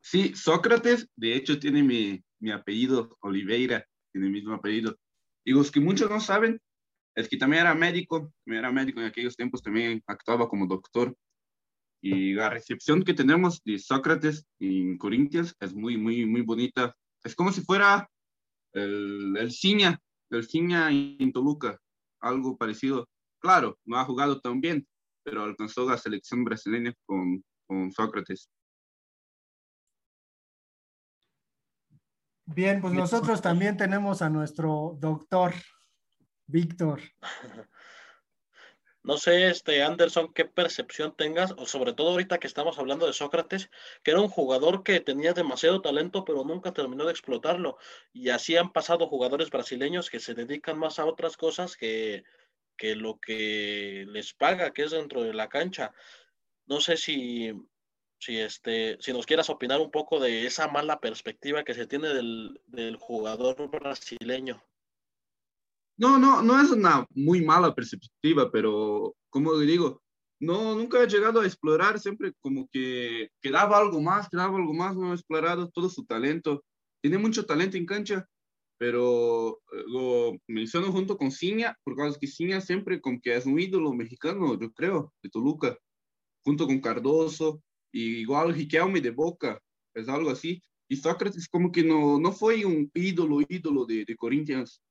Sí, 0.00 0.32
Sócrates, 0.36 1.08
de 1.16 1.34
hecho, 1.34 1.58
tiene 1.58 1.82
mi, 1.82 2.24
mi 2.38 2.52
apellido, 2.52 3.18
Oliveira, 3.22 3.84
tiene 4.12 4.28
el 4.28 4.32
mismo 4.32 4.54
apellido. 4.54 4.96
Y 5.44 5.50
los 5.50 5.72
que 5.72 5.80
muchos 5.80 6.08
no 6.08 6.20
saben 6.20 6.60
es 7.14 7.28
que 7.28 7.36
también 7.36 7.62
era 7.62 7.74
médico, 7.74 8.32
era 8.46 8.72
médico 8.72 9.00
en 9.00 9.06
aquellos 9.06 9.36
tiempos, 9.36 9.62
también 9.62 10.02
actuaba 10.06 10.48
como 10.48 10.66
doctor. 10.66 11.16
Y 12.00 12.32
la 12.32 12.50
recepción 12.50 13.04
que 13.04 13.14
tenemos 13.14 13.62
de 13.64 13.78
Sócrates 13.78 14.46
en 14.58 14.98
Corinthians 14.98 15.54
es 15.60 15.74
muy, 15.74 15.96
muy, 15.96 16.26
muy 16.26 16.40
bonita. 16.40 16.96
Es 17.22 17.36
como 17.36 17.52
si 17.52 17.60
fuera 17.60 18.08
el, 18.72 19.36
el 19.36 19.52
Ciña, 19.52 20.00
el 20.30 20.48
Ciña 20.48 20.90
en 20.90 21.32
Toluca, 21.32 21.78
algo 22.20 22.56
parecido. 22.56 23.08
Claro, 23.40 23.78
no 23.84 23.98
ha 23.98 24.04
jugado 24.04 24.40
tan 24.40 24.60
bien, 24.60 24.86
pero 25.22 25.42
alcanzó 25.42 25.88
la 25.88 25.98
selección 25.98 26.42
brasileña 26.42 26.92
con, 27.06 27.44
con 27.66 27.92
Sócrates. 27.92 28.50
Bien, 32.46 32.80
pues 32.80 32.92
nosotros 32.92 33.40
también 33.40 33.76
tenemos 33.76 34.20
a 34.22 34.28
nuestro 34.28 34.96
doctor 34.98 35.54
Víctor. 36.46 37.00
No 39.04 39.16
sé, 39.16 39.48
este 39.48 39.82
Anderson, 39.82 40.32
qué 40.32 40.44
percepción 40.44 41.16
tengas, 41.16 41.52
o 41.56 41.66
sobre 41.66 41.92
todo 41.92 42.10
ahorita 42.10 42.38
que 42.38 42.46
estamos 42.46 42.78
hablando 42.78 43.04
de 43.04 43.12
Sócrates, 43.12 43.68
que 44.04 44.12
era 44.12 44.20
un 44.20 44.28
jugador 44.28 44.84
que 44.84 45.00
tenía 45.00 45.32
demasiado 45.32 45.82
talento, 45.82 46.24
pero 46.24 46.44
nunca 46.44 46.72
terminó 46.72 47.04
de 47.04 47.10
explotarlo. 47.10 47.78
Y 48.12 48.28
así 48.28 48.56
han 48.56 48.72
pasado 48.72 49.08
jugadores 49.08 49.50
brasileños 49.50 50.08
que 50.08 50.20
se 50.20 50.34
dedican 50.34 50.78
más 50.78 51.00
a 51.00 51.06
otras 51.06 51.36
cosas 51.36 51.76
que, 51.76 52.22
que 52.76 52.94
lo 52.94 53.18
que 53.18 54.06
les 54.08 54.34
paga, 54.34 54.72
que 54.72 54.84
es 54.84 54.92
dentro 54.92 55.22
de 55.22 55.34
la 55.34 55.48
cancha. 55.48 55.92
No 56.66 56.80
sé 56.80 56.96
si, 56.96 57.52
si, 58.20 58.38
este, 58.38 58.98
si 59.00 59.12
nos 59.12 59.26
quieras 59.26 59.50
opinar 59.50 59.80
un 59.80 59.90
poco 59.90 60.20
de 60.20 60.46
esa 60.46 60.68
mala 60.68 61.00
perspectiva 61.00 61.64
que 61.64 61.74
se 61.74 61.88
tiene 61.88 62.14
del, 62.14 62.60
del 62.66 62.96
jugador 62.96 63.68
brasileño. 63.68 64.62
No, 66.02 66.18
no, 66.18 66.42
no 66.42 66.60
es 66.60 66.68
una 66.72 67.06
muy 67.14 67.44
mala 67.44 67.72
perspectiva, 67.76 68.50
pero 68.50 69.14
como 69.30 69.56
digo, 69.58 70.02
no, 70.40 70.74
nunca 70.74 71.00
he 71.00 71.06
llegado 71.06 71.40
a 71.40 71.46
explorar, 71.46 72.00
siempre 72.00 72.32
como 72.40 72.68
que 72.72 73.28
quedaba 73.40 73.78
algo 73.78 74.00
más, 74.00 74.28
quedaba 74.28 74.56
algo 74.56 74.74
más, 74.74 74.96
no 74.96 75.12
he 75.12 75.14
explorado 75.14 75.70
todo 75.70 75.88
su 75.88 76.04
talento. 76.04 76.64
Tiene 77.00 77.18
mucho 77.18 77.46
talento 77.46 77.76
en 77.76 77.86
cancha, 77.86 78.26
pero 78.78 79.60
lo 79.86 80.36
menciono 80.48 80.90
junto 80.90 81.16
con 81.16 81.30
Ciña, 81.30 81.78
porque 81.84 82.08
es 82.08 82.18
que 82.18 82.26
Ciña 82.26 82.60
siempre 82.60 83.00
como 83.00 83.20
que 83.20 83.36
es 83.36 83.46
un 83.46 83.60
ídolo 83.60 83.92
mexicano, 83.92 84.58
yo 84.58 84.72
creo, 84.72 85.12
de 85.22 85.30
Toluca, 85.30 85.78
junto 86.44 86.66
con 86.66 86.80
Cardoso, 86.80 87.62
y 87.92 88.22
igual 88.22 88.54
Riquelme 88.54 89.00
de 89.00 89.10
Boca, 89.12 89.60
es 89.94 90.08
algo 90.08 90.30
así. 90.30 90.60
Y 90.88 90.96
Sócrates 90.96 91.46
como 91.48 91.70
que 91.70 91.84
no, 91.84 92.18
no 92.18 92.32
fue 92.32 92.64
un 92.64 92.90
ídolo, 92.92 93.38
ídolo 93.48 93.86
de, 93.86 94.04
de 94.04 94.16
Corinthians. 94.16 94.82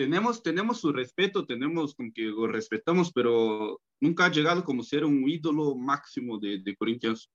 Tenemos, 0.00 0.42
tenemos 0.42 0.80
su 0.80 0.94
respeto, 0.94 1.44
tenemos 1.44 1.94
como 1.94 2.10
que 2.10 2.22
lo 2.22 2.46
respetamos, 2.46 3.12
pero 3.12 3.82
nunca 4.00 4.24
ha 4.24 4.30
llegado 4.30 4.64
como 4.64 4.82
ser 4.82 5.04
un 5.04 5.28
ídolo 5.28 5.74
máximo 5.74 6.38
de, 6.38 6.58
de 6.58 6.74
Corinthians. 6.74 7.30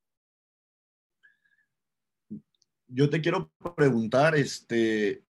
Yo 2.87 3.07
te 3.07 3.21
quiero 3.21 3.51
preguntar, 3.77 4.35
este, 4.35 5.23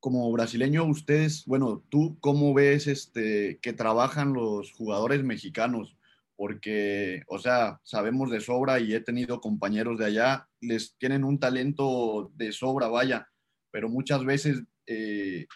como 0.00 0.30
brasileño, 0.30 0.84
ustedes, 0.84 1.46
bueno, 1.46 1.82
tú 1.88 2.18
cómo 2.20 2.52
ves 2.52 2.88
este, 2.88 3.58
que 3.62 3.72
trabajan 3.72 4.34
los 4.34 4.72
jugadores 4.72 5.24
mexicanos, 5.24 5.96
porque, 6.36 7.22
o 7.28 7.38
sea, 7.38 7.80
sabemos 7.84 8.30
de 8.30 8.40
sobra 8.42 8.80
y 8.80 8.92
he 8.92 9.00
tenido 9.00 9.40
compañeros 9.40 9.98
de 9.98 10.04
allá, 10.04 10.46
les 10.60 10.94
tienen 10.98 11.24
un 11.24 11.40
talento 11.40 12.30
de 12.34 12.52
sobra, 12.52 12.88
vaya, 12.88 13.30
pero 13.70 13.88
muchas 13.88 14.26
veces, 14.26 14.62
eh, 14.86 15.46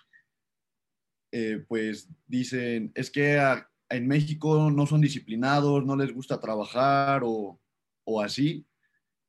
eh, 1.32 1.64
pues 1.66 2.08
dicen, 2.26 2.92
es 2.94 3.10
que 3.10 3.40
en 3.88 4.06
México 4.06 4.70
no 4.70 4.86
son 4.86 5.00
disciplinados, 5.00 5.84
no 5.84 5.96
les 5.96 6.12
gusta 6.12 6.40
trabajar 6.40 7.22
o, 7.24 7.60
o 8.04 8.20
así, 8.20 8.66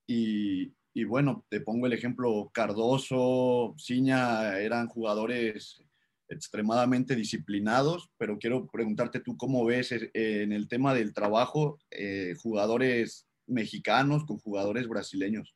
y, 0.07 0.73
y 0.93 1.03
bueno, 1.05 1.45
te 1.49 1.61
pongo 1.61 1.87
el 1.87 1.93
ejemplo, 1.93 2.51
Cardoso, 2.53 3.73
Ciña 3.77 4.59
eran 4.59 4.87
jugadores 4.87 5.83
extremadamente 6.29 7.15
disciplinados, 7.15 8.09
pero 8.17 8.37
quiero 8.37 8.67
preguntarte 8.67 9.19
tú 9.19 9.37
cómo 9.37 9.65
ves 9.65 9.91
eh, 9.91 10.09
en 10.13 10.51
el 10.51 10.67
tema 10.67 10.93
del 10.93 11.13
trabajo 11.13 11.79
eh, 11.91 12.35
jugadores 12.41 13.27
mexicanos 13.47 14.25
con 14.25 14.37
jugadores 14.37 14.87
brasileños. 14.87 15.55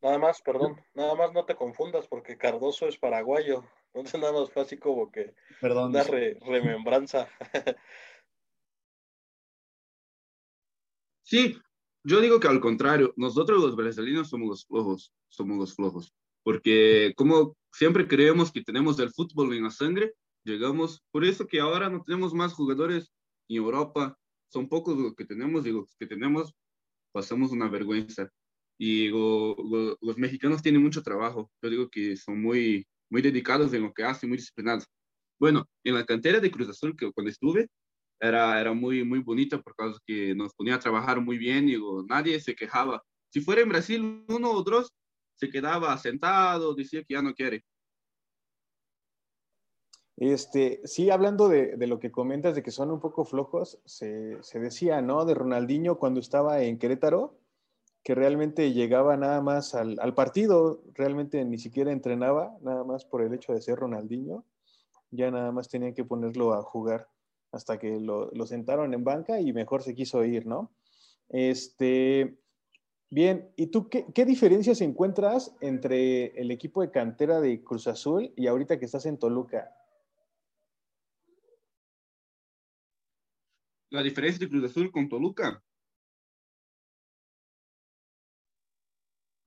Nada 0.00 0.18
más, 0.18 0.40
perdón, 0.42 0.80
nada 0.94 1.14
más 1.16 1.32
no 1.32 1.44
te 1.44 1.56
confundas 1.56 2.06
porque 2.06 2.38
Cardoso 2.38 2.86
es 2.86 2.98
paraguayo, 2.98 3.64
entonces 3.94 4.20
nada 4.20 4.32
más 4.32 4.50
fue 4.50 4.62
así 4.62 4.78
como 4.78 5.10
que 5.10 5.34
perdón, 5.60 5.90
una 5.90 6.04
remembranza. 6.04 7.28
Sí, 11.22 11.58
yo 12.04 12.20
digo 12.22 12.40
que 12.40 12.48
al 12.48 12.60
contrario, 12.60 13.12
nosotros 13.16 13.60
los 13.60 13.76
brasileños 13.76 14.30
somos 14.30 14.48
los 14.48 14.66
flojos, 14.66 15.12
somos 15.28 15.58
los 15.58 15.74
flojos, 15.74 16.14
porque 16.42 17.12
como 17.16 17.54
siempre 17.70 18.08
creemos 18.08 18.50
que 18.50 18.62
tenemos 18.62 18.98
el 18.98 19.10
fútbol 19.10 19.52
en 19.54 19.64
la 19.64 19.70
sangre, 19.70 20.14
llegamos, 20.44 21.02
por 21.10 21.24
eso 21.24 21.46
que 21.46 21.60
ahora 21.60 21.90
no 21.90 22.02
tenemos 22.02 22.32
más 22.32 22.54
jugadores 22.54 23.12
en 23.48 23.56
Europa, 23.56 24.16
son 24.50 24.68
pocos 24.68 24.96
los 24.96 25.14
que 25.14 25.26
tenemos, 25.26 25.64
digo, 25.64 25.80
los 25.80 25.96
que 25.98 26.06
tenemos, 26.06 26.54
pasamos 27.12 27.50
una 27.52 27.68
vergüenza. 27.68 28.30
Y 28.78 29.08
los 29.08 30.16
mexicanos 30.16 30.62
tienen 30.62 30.82
mucho 30.82 31.02
trabajo, 31.02 31.50
yo 31.60 31.70
digo 31.70 31.88
que 31.90 32.16
son 32.16 32.40
muy, 32.40 32.86
muy 33.10 33.22
dedicados 33.22 33.72
en 33.74 33.82
lo 33.82 33.92
que 33.92 34.04
hacen, 34.04 34.28
muy 34.28 34.38
disciplinados. 34.38 34.86
Bueno, 35.40 35.68
en 35.84 35.94
la 35.94 36.06
cantera 36.06 36.40
de 36.40 36.50
Cruz 36.50 36.68
Azul, 36.68 36.96
que 36.96 37.12
cuando 37.12 37.30
estuve, 37.30 37.68
era, 38.20 38.60
era 38.60 38.72
muy, 38.72 39.04
muy 39.04 39.20
bonita 39.20 39.60
por 39.60 39.74
causa 39.74 40.00
que 40.06 40.34
nos 40.34 40.54
ponía 40.54 40.76
a 40.76 40.80
trabajar 40.80 41.20
muy 41.20 41.38
bien, 41.38 41.66
digo, 41.66 42.04
nadie 42.08 42.40
se 42.40 42.54
quejaba. 42.54 43.02
Si 43.30 43.40
fuera 43.40 43.62
en 43.62 43.68
Brasil, 43.68 44.24
uno 44.28 44.50
o 44.50 44.62
dos 44.62 44.92
se 45.34 45.50
quedaba 45.50 45.96
sentado, 45.98 46.74
decía 46.74 47.02
que 47.04 47.14
ya 47.14 47.22
no 47.22 47.34
quiere. 47.34 47.64
Este, 50.16 50.80
sí, 50.84 51.10
hablando 51.10 51.48
de, 51.48 51.76
de, 51.76 51.86
lo 51.86 52.00
que 52.00 52.10
comentas 52.10 52.56
de 52.56 52.62
que 52.64 52.72
son 52.72 52.90
un 52.90 52.98
poco 52.98 53.24
flojos, 53.24 53.80
se, 53.84 54.42
se, 54.42 54.58
decía, 54.58 55.00
¿no? 55.00 55.24
De 55.24 55.34
Ronaldinho 55.34 55.96
cuando 55.96 56.18
estaba 56.18 56.60
en 56.62 56.76
Querétaro, 56.76 57.38
que 58.02 58.14
realmente 58.14 58.72
llegaba 58.72 59.16
nada 59.16 59.40
más 59.42 59.74
al, 59.74 60.14
partido, 60.14 60.80
realmente 60.94 61.44
ni 61.44 61.58
siquiera 61.58 61.92
entrenaba, 61.92 62.56
nada 62.62 62.84
más 62.84 63.04
por 63.04 63.22
el 63.22 63.34
hecho 63.34 63.52
de 63.52 63.60
ser 63.60 63.78
Ronaldinho, 63.78 64.44
ya 65.10 65.30
nada 65.30 65.52
más 65.52 65.68
tenían 65.68 65.94
que 65.94 66.04
ponerlo 66.04 66.54
a 66.54 66.62
jugar 66.62 67.08
hasta 67.52 67.78
que 67.78 67.98
lo, 67.98 68.30
lo, 68.32 68.46
sentaron 68.46 68.94
en 68.94 69.04
banca 69.04 69.40
y 69.40 69.52
mejor 69.52 69.82
se 69.82 69.94
quiso 69.94 70.24
ir, 70.24 70.46
¿no? 70.46 70.70
Este, 71.28 72.38
bien, 73.10 73.50
¿y 73.56 73.68
tú 73.68 73.88
qué, 73.88 74.06
qué, 74.14 74.24
diferencias 74.24 74.80
encuentras 74.80 75.54
entre 75.60 76.26
el 76.40 76.50
equipo 76.50 76.82
de 76.82 76.90
cantera 76.90 77.40
de 77.40 77.62
Cruz 77.62 77.86
Azul 77.86 78.32
y 78.36 78.46
ahorita 78.46 78.78
que 78.78 78.84
estás 78.84 79.06
en 79.06 79.18
Toluca? 79.18 79.74
La 83.90 84.02
diferencia 84.02 84.44
de 84.44 84.50
Cruz 84.50 84.64
Azul 84.64 84.90
con 84.92 85.08
Toluca. 85.08 85.62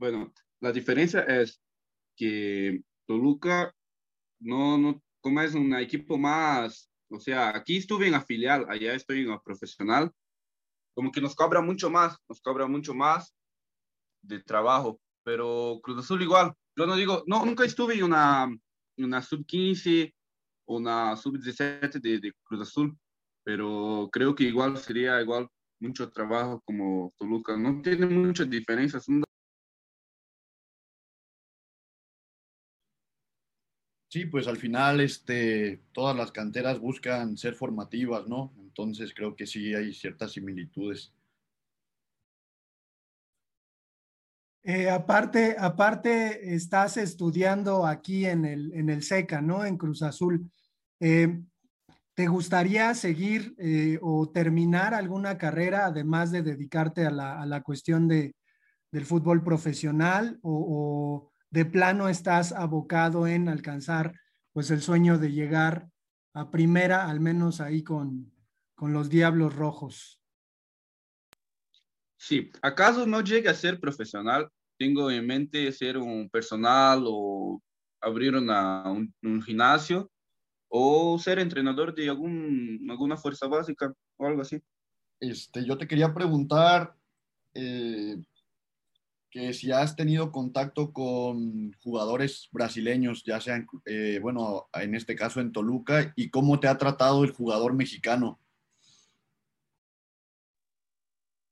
Bueno, 0.02 0.34
la 0.62 0.72
diferencia 0.72 1.22
es 1.22 1.62
que 2.18 2.82
Toluca 3.06 3.72
no, 4.40 4.78
no, 4.78 5.02
como 5.22 5.42
es 5.42 5.54
un 5.54 5.76
equipo 5.76 6.18
más 6.18 6.92
o 7.12 7.20
sea, 7.20 7.56
aquí 7.56 7.78
estuve 7.78 8.06
en 8.06 8.14
la 8.14 8.22
filial, 8.22 8.66
allá 8.70 8.96
estoy 8.96 9.20
en 9.20 9.30
la 9.30 9.42
profesional. 9.42 10.12
Como 10.94 11.12
que 11.12 11.22
nos 11.22 11.36
cobra 11.36 11.62
mucho 11.62 11.90
más, 11.90 12.18
nos 12.28 12.42
cobra 12.42 12.68
mucho 12.68 12.94
más 12.94 13.36
de 14.22 14.40
trabajo. 14.42 15.00
Pero 15.24 15.80
Cruz 15.84 16.00
Azul 16.00 16.22
igual. 16.22 16.54
Yo 16.78 16.88
no 16.88 16.96
digo, 16.96 17.24
no, 17.28 17.46
nunca 17.46 17.66
estuve 17.66 17.96
en 17.96 18.04
una, 18.04 18.50
una 18.98 19.22
sub-15 19.22 20.14
o 20.68 20.78
una 20.78 21.16
sub-17 21.18 22.00
de, 22.00 22.20
de 22.20 22.34
Cruz 22.44 22.62
Azul. 22.62 22.98
Pero 23.44 24.10
creo 24.12 24.34
que 24.34 24.46
igual 24.46 24.78
sería 24.78 25.22
igual 25.22 25.50
mucho 25.82 26.10
trabajo 26.10 26.62
como 26.66 27.14
Toluca. 27.18 27.58
No 27.58 27.82
tiene 27.82 28.06
muchas 28.06 28.50
diferencias. 28.50 29.06
Sí, 34.12 34.26
pues 34.26 34.46
al 34.48 34.58
final 34.58 35.00
este, 35.00 35.84
todas 35.94 36.18
las 36.18 36.34
canteras 36.34 36.80
buscan 36.82 37.38
ser 37.38 37.56
formativas, 37.56 38.28
¿no? 38.28 38.54
Entonces 38.60 39.14
creo 39.16 39.38
que 39.38 39.48
sí 39.48 39.74
hay 39.74 39.94
ciertas 39.94 40.34
similitudes. 40.34 41.14
Eh, 44.64 44.90
aparte, 44.90 45.56
aparte, 45.58 46.54
estás 46.54 46.98
estudiando 46.98 47.86
aquí 47.86 48.26
en 48.26 48.44
el, 48.44 48.74
en 48.74 48.90
el 48.90 49.02
SECA, 49.02 49.42
¿no? 49.42 49.64
En 49.64 49.78
Cruz 49.78 50.04
Azul. 50.04 50.52
Eh, 51.00 51.42
¿Te 52.14 52.28
gustaría 52.28 52.94
seguir 52.96 53.56
eh, 53.60 53.98
o 54.02 54.30
terminar 54.30 54.94
alguna 54.94 55.38
carrera, 55.38 55.86
además 55.86 56.34
de 56.34 56.42
dedicarte 56.42 57.06
a 57.06 57.12
la, 57.12 57.42
a 57.42 57.46
la 57.46 57.62
cuestión 57.62 58.10
de, 58.10 58.36
del 58.92 59.06
fútbol 59.06 59.42
profesional 59.42 60.38
o, 60.42 60.52
o 60.52 61.31
de 61.52 61.66
plano 61.66 62.10
estás 62.10 62.52
abocado 62.52 63.28
en 63.28 63.50
alcanzar 63.50 64.14
pues 64.54 64.72
el 64.72 64.82
sueño 64.82 65.18
de 65.18 65.32
llegar 65.32 65.90
a 66.34 66.50
primera, 66.50 67.10
al 67.10 67.20
menos 67.20 67.62
ahí 67.62 67.84
con, 67.84 68.34
con 68.76 68.94
los 68.94 69.10
Diablos 69.10 69.56
Rojos. 69.56 70.22
Sí, 72.18 72.52
acaso 72.62 73.06
no 73.06 73.22
llegue 73.22 73.50
a 73.50 73.54
ser 73.54 73.80
profesional, 73.80 74.50
tengo 74.78 75.12
en 75.12 75.26
mente 75.26 75.72
ser 75.72 75.98
un 75.98 76.30
personal 76.30 77.04
o 77.06 77.62
abrir 78.00 78.36
una, 78.36 78.90
un, 78.90 79.14
un, 79.24 79.42
gimnasio 79.42 80.12
o 80.70 81.20
ser 81.20 81.40
entrenador 81.40 81.94
de 81.94 82.10
algún, 82.10 82.88
alguna 82.90 83.18
fuerza 83.18 83.48
básica 83.48 83.94
o 84.18 84.26
algo 84.26 84.42
así. 84.42 84.62
Este, 85.20 85.66
yo 85.66 85.78
te 85.78 85.88
quería 85.88 86.14
preguntar, 86.14 86.96
eh, 87.54 88.18
que 89.32 89.54
si 89.54 89.72
has 89.72 89.96
tenido 89.96 90.32
contacto 90.32 90.92
con 90.92 91.72
jugadores 91.82 92.50
brasileños, 92.52 93.24
ya 93.24 93.40
sean, 93.40 93.66
eh, 93.86 94.20
bueno, 94.22 94.68
en 94.74 94.94
este 94.94 95.16
caso 95.16 95.40
en 95.40 95.54
Toluca, 95.54 96.12
y 96.18 96.30
cómo 96.30 96.60
te 96.60 96.68
ha 96.68 96.78
tratado 96.78 97.24
el 97.24 97.32
jugador 97.32 97.74
mexicano. 97.74 98.40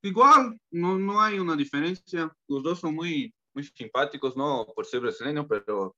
Igual, 0.01 0.59
no, 0.71 0.99
no 0.99 1.21
hay 1.21 1.39
una 1.39 1.55
diferencia. 1.55 2.31
Los 2.47 2.63
dos 2.63 2.79
son 2.79 2.95
muy, 2.95 3.33
muy 3.53 3.63
simpáticos, 3.63 4.35
no 4.35 4.67
por 4.75 4.85
ser 4.85 4.99
brasileño, 4.99 5.47
pero 5.47 5.95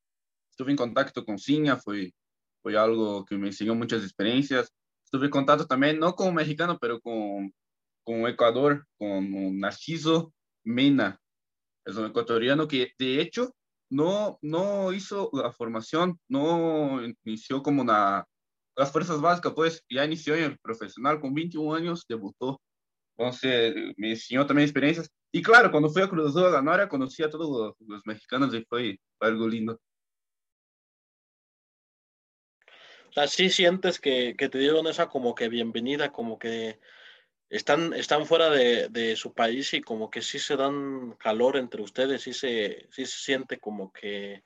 estuve 0.52 0.72
en 0.72 0.78
contacto 0.78 1.26
con 1.26 1.40
Ciña, 1.40 1.78
fue, 1.78 2.14
fue 2.62 2.78
algo 2.78 3.26
que 3.26 3.38
me 3.38 3.48
enseñó 3.48 3.74
muchas 3.74 4.04
experiencias. 4.04 4.72
Estuve 5.04 5.26
en 5.26 5.32
contacto 5.32 5.66
también, 5.66 6.00
no 6.00 6.16
con 6.16 6.34
mexicano, 6.34 6.78
pero 6.80 7.02
con, 7.02 7.54
con 8.04 8.28
Ecuador, 8.28 8.88
con 8.98 9.60
Narciso 9.60 10.34
Mena, 10.64 11.21
es 11.86 11.96
un 11.96 12.08
ecuatoriano 12.08 12.68
que 12.68 12.94
de 12.98 13.22
hecho 13.22 13.56
no, 13.90 14.40
no 14.42 14.94
hizo 14.94 15.30
la 15.34 15.52
formación, 15.52 16.20
no 16.28 17.02
inició 17.26 17.62
como 17.62 17.82
una, 17.82 18.26
las 18.76 18.92
fuerzas 18.92 19.20
básicas, 19.20 19.54
pues 19.54 19.84
ya 19.90 20.06
inició 20.06 20.36
en 20.36 20.44
el 20.46 20.60
profesional, 20.60 21.20
con 21.20 21.34
21 21.34 21.76
años 21.76 22.06
debutó. 22.08 22.62
Entonces 23.18 23.76
me 23.98 24.12
enseñó 24.12 24.46
también 24.46 24.68
experiencias. 24.68 25.10
Y 25.32 25.42
claro, 25.42 25.72
cuando 25.72 25.90
fui 25.90 26.02
a 26.02 26.10
Cruz 26.10 26.30
Azul 26.30 26.46
a 26.46 26.50
ganar, 26.50 26.88
conocí 26.88 27.22
a 27.24 27.30
todos 27.30 27.76
los, 27.80 27.88
los 27.88 28.02
mexicanos 28.06 28.54
y 28.54 28.66
fue 28.68 28.98
algo 29.20 29.48
lindo. 29.48 29.80
Así 33.16 33.50
sientes 33.50 34.00
que, 34.00 34.36
que 34.38 34.48
te 34.48 34.58
dieron 34.58 34.88
esa 34.88 35.10
como 35.10 35.36
que 35.36 35.50
bienvenida, 35.50 36.14
como 36.14 36.40
que 36.40 36.80
están, 37.52 37.94
están 37.94 38.26
fuera 38.26 38.50
de, 38.50 38.88
de, 38.88 39.16
su 39.18 39.34
país 39.34 39.74
y 39.74 39.82
como 39.82 40.10
que 40.10 40.22
sí 40.22 40.40
se 40.40 40.56
dan 40.56 41.12
calor 41.20 41.58
entre 41.58 41.82
ustedes, 41.82 42.22
sí 42.22 42.34
se, 42.34 42.88
sí 42.92 43.06
se 43.06 43.20
siente 43.20 43.60
como 43.60 43.92
que, 43.92 44.42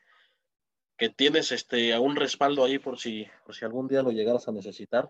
que 0.98 1.10
tienes 1.10 1.52
este, 1.52 1.98
un 2.00 2.16
respaldo 2.16 2.66
ahí 2.66 2.80
por 2.80 2.98
si, 2.98 3.28
por 3.46 3.54
si 3.54 3.64
algún 3.64 3.88
día 3.88 4.02
lo 4.02 4.10
llegaras 4.10 4.48
a 4.48 4.52
necesitar. 4.52 5.08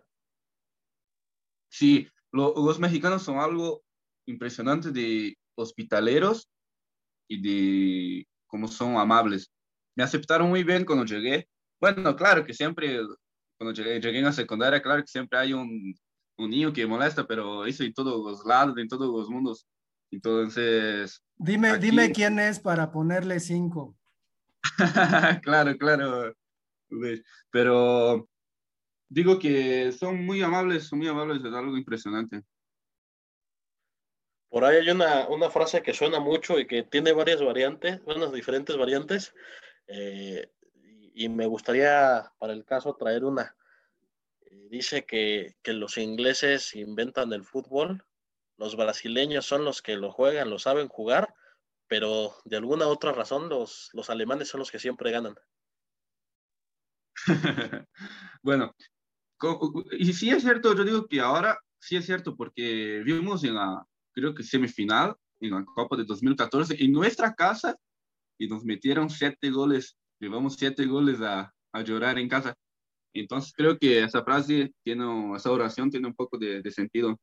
Sí, 1.69 2.09
los 2.31 2.79
mexicanos 2.79 3.23
son 3.23 3.39
algo 3.39 3.81
impresionante 4.25 4.91
de 4.91 5.37
hospitaleros 5.55 6.49
y 7.29 7.41
de 7.41 8.27
cómo 8.45 8.67
son 8.67 8.97
amables. 8.97 9.49
Me 9.95 10.03
aceptaron 10.03 10.49
muy 10.49 10.65
bien 10.65 10.83
cuando 10.83 11.05
llegué. 11.05 11.47
Bueno, 11.79 12.13
claro 12.17 12.43
que 12.45 12.53
siempre, 12.53 12.99
cuando 13.57 13.73
llegué, 13.73 14.01
llegué 14.01 14.19
en 14.19 14.25
la 14.25 14.33
secundaria, 14.33 14.81
claro 14.81 15.01
que 15.01 15.07
siempre 15.07 15.39
hay 15.39 15.53
un, 15.53 15.95
un 16.37 16.49
niño 16.49 16.73
que 16.73 16.85
molesta, 16.85 17.25
pero 17.25 17.65
eso 17.65 17.83
en 17.83 17.93
todos 17.93 18.23
los 18.23 18.45
lados, 18.45 18.77
en 18.77 18.87
todos 18.87 19.11
los 19.11 19.29
mundos. 19.29 19.67
Entonces. 20.11 21.23
Dime, 21.37 21.77
dime 21.77 22.11
quién 22.11 22.39
es 22.39 22.59
para 22.59 22.91
ponerle 22.91 23.39
cinco. 23.39 23.95
claro, 25.43 25.77
claro. 25.77 26.35
Pero 27.51 28.27
digo 29.09 29.39
que 29.39 29.91
son 29.91 30.25
muy 30.25 30.41
amables, 30.41 30.87
son 30.87 30.99
muy 30.99 31.07
amables, 31.07 31.43
es 31.43 31.53
algo 31.53 31.77
impresionante. 31.77 32.43
Por 34.49 34.63
ahí 34.63 34.77
hay 34.77 34.89
una, 34.89 35.27
una 35.27 35.49
frase 35.49 35.81
que 35.81 35.93
suena 35.93 36.19
mucho 36.19 36.59
y 36.59 36.67
que 36.67 36.83
tiene 36.83 37.11
varias 37.11 37.41
variantes, 37.43 37.99
unas 38.05 38.31
diferentes 38.31 38.77
variantes, 38.77 39.33
eh, 39.87 40.49
y 41.13 41.29
me 41.29 41.45
gustaría, 41.45 42.31
para 42.37 42.53
el 42.53 42.63
caso, 42.65 42.95
traer 42.95 43.25
una. 43.25 43.55
Dice 44.69 45.05
que, 45.05 45.55
que 45.63 45.73
los 45.73 45.97
ingleses 45.97 46.75
inventan 46.75 47.31
el 47.33 47.43
fútbol, 47.43 48.05
los 48.57 48.75
brasileños 48.75 49.45
son 49.45 49.65
los 49.65 49.81
que 49.81 49.95
lo 49.95 50.11
juegan, 50.11 50.49
lo 50.49 50.59
saben 50.59 50.87
jugar, 50.87 51.33
pero 51.87 52.35
de 52.45 52.57
alguna 52.57 52.87
otra 52.87 53.11
razón 53.11 53.49
los, 53.49 53.89
los 53.93 54.09
alemanes 54.09 54.49
son 54.49 54.59
los 54.59 54.71
que 54.71 54.79
siempre 54.79 55.11
ganan. 55.11 55.35
bueno, 58.41 58.75
y 59.91 60.13
sí 60.13 60.29
es 60.29 60.43
cierto, 60.43 60.75
yo 60.75 60.83
digo 60.83 61.07
que 61.07 61.19
ahora 61.19 61.59
sí 61.79 61.95
es 61.95 62.05
cierto, 62.05 62.35
porque 62.35 63.01
vimos 63.05 63.43
en 63.43 63.55
la, 63.55 63.85
creo 64.13 64.33
que 64.33 64.43
semifinal, 64.43 65.15
en 65.39 65.51
la 65.51 65.65
Copa 65.65 65.97
de 65.97 66.05
2014, 66.05 66.83
en 66.83 66.91
nuestra 66.91 67.33
casa, 67.33 67.75
y 68.37 68.47
nos 68.47 68.63
metieron 68.63 69.09
siete 69.09 69.49
goles, 69.49 69.97
llevamos 70.19 70.55
siete 70.55 70.85
goles 70.85 71.21
a, 71.21 71.53
a 71.71 71.81
llorar 71.81 72.17
en 72.17 72.29
casa. 72.29 72.55
Entonces 73.21 73.53
creo 73.55 73.77
que 73.77 74.03
esa 74.03 74.23
frase, 74.23 74.73
tiene, 74.83 75.35
esa 75.35 75.51
oración 75.51 75.89
tiene 75.89 76.07
un 76.07 76.15
poco 76.15 76.37
de, 76.37 76.61
de 76.61 76.71
sentido. 76.71 77.19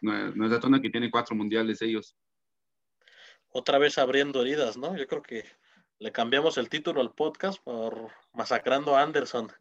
No, 0.00 0.34
no 0.34 0.46
es 0.46 0.52
la 0.52 0.60
zona 0.60 0.80
que 0.80 0.90
tiene 0.90 1.10
cuatro 1.10 1.36
mundiales 1.36 1.82
ellos. 1.82 2.16
Otra 3.48 3.78
vez 3.78 3.98
abriendo 3.98 4.42
heridas, 4.42 4.76
¿no? 4.76 4.96
Yo 4.96 5.06
creo 5.06 5.22
que 5.22 5.44
le 5.98 6.12
cambiamos 6.12 6.56
el 6.56 6.68
título 6.68 7.00
al 7.00 7.12
podcast 7.12 7.62
por 7.62 8.10
Masacrando 8.32 8.96
a 8.96 9.02
Anderson. 9.02 9.52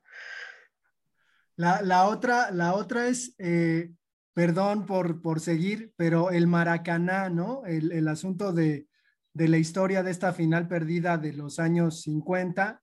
La, 1.56 1.82
la 1.82 2.08
otra, 2.08 2.52
la 2.52 2.76
otra 2.76 3.08
es, 3.10 3.36
eh, 3.38 3.92
perdón 4.34 4.86
por, 4.86 5.22
por 5.22 5.42
seguir, 5.42 5.92
pero 5.98 6.32
el 6.32 6.48
Maracaná, 6.48 7.30
¿no? 7.30 7.66
El, 7.66 7.92
el 7.92 8.08
asunto 8.08 8.54
de, 8.54 8.88
de, 9.34 9.48
la 9.50 9.58
historia 9.58 10.02
de 10.02 10.12
esta 10.12 10.32
final 10.32 10.70
perdida 10.70 11.18
de 11.18 11.34
los 11.34 11.60
años 11.60 12.04
50. 12.04 12.82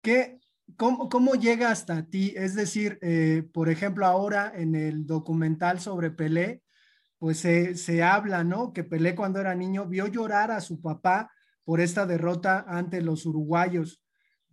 ¿Qué, 0.00 0.38
cómo, 0.76 1.08
cómo 1.08 1.34
llega 1.34 1.70
hasta 1.70 2.04
ti? 2.06 2.34
Es 2.36 2.54
decir, 2.54 2.98
eh, 3.02 3.44
por 3.52 3.68
ejemplo, 3.68 4.06
ahora 4.06 4.52
en 4.54 4.74
el 4.74 5.06
documental 5.06 5.80
sobre 5.80 6.10
Pelé, 6.10 6.62
pues 7.18 7.38
se, 7.38 7.76
se, 7.76 8.02
habla, 8.02 8.44
¿no? 8.44 8.72
Que 8.72 8.84
Pelé 8.84 9.14
cuando 9.14 9.40
era 9.40 9.54
niño 9.54 9.86
vio 9.86 10.06
llorar 10.08 10.50
a 10.50 10.60
su 10.60 10.80
papá 10.80 11.30
por 11.64 11.80
esta 11.80 12.06
derrota 12.06 12.64
ante 12.66 13.00
los 13.00 13.26
uruguayos. 13.26 14.02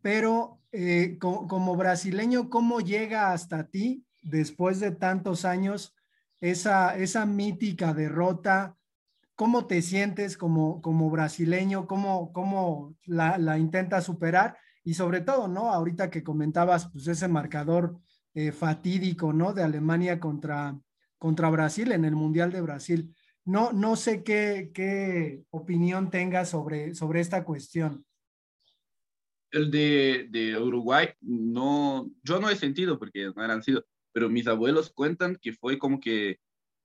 Pero 0.01 0.61
eh, 0.71 1.17
como, 1.19 1.75
brasileño, 1.75 2.49
¿cómo 2.49 2.79
llega 2.79 3.31
hasta 3.33 3.67
ti 3.67 4.05
después 4.21 4.79
de 4.79 4.91
tantos 4.91 5.45
años 5.45 5.95
esa, 6.39 6.95
esa 6.97 7.25
mítica 7.25 7.93
derrota? 7.93 8.75
¿Cómo 9.35 9.65
te 9.65 9.81
sientes 9.81 10.37
como, 10.37 10.81
como 10.81 11.09
brasileño? 11.09 11.87
¿Cómo, 11.87 12.31
cómo 12.33 12.95
la, 13.05 13.37
la 13.37 13.57
intentas 13.57 14.05
superar? 14.05 14.57
Y 14.89 14.95
sobre 14.95 15.21
todo, 15.21 15.47
¿no? 15.47 15.71
Ahorita 15.71 16.09
que 16.09 16.23
comentabas, 16.23 16.89
pues 16.91 17.05
ese 17.05 17.27
marcador 17.27 17.99
eh, 18.33 18.51
fatídico, 18.51 19.31
¿no? 19.31 19.53
De 19.53 19.61
Alemania 19.61 20.19
contra, 20.19 20.75
contra 21.19 21.51
Brasil 21.51 21.91
en 21.91 22.05
el 22.05 22.15
Mundial 22.15 22.51
de 22.51 22.61
Brasil. 22.61 23.15
No, 23.45 23.71
no 23.71 23.95
sé 23.95 24.23
qué, 24.23 24.71
qué 24.73 25.43
opinión 25.51 26.09
tengas 26.09 26.49
sobre, 26.49 26.95
sobre 26.95 27.19
esta 27.19 27.43
cuestión. 27.43 28.03
El 29.51 29.69
de, 29.69 30.27
de, 30.31 30.57
Uruguay, 30.57 31.09
no, 31.21 32.09
yo 32.23 32.39
no 32.39 32.49
he 32.49 32.55
sentido 32.55 32.97
porque 32.97 33.31
no 33.35 33.45
eran 33.45 33.61
sido, 33.61 33.85
pero 34.11 34.27
mis 34.27 34.47
abuelos 34.47 34.91
cuentan 34.91 35.35
que 35.39 35.53
fue 35.53 35.77
como 35.77 35.99
que, 35.99 36.39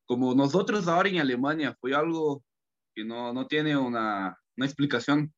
como 0.05 0.35
nosotros 0.35 0.89
ahora 0.89 1.09
en 1.09 1.21
Alemania, 1.21 1.75
fue 1.81 1.95
algo 1.95 2.45
que 2.95 3.03
no, 3.03 3.33
no 3.33 3.47
tiene 3.47 3.79
una, 3.79 4.39
una 4.59 4.67
explicación. 4.67 5.33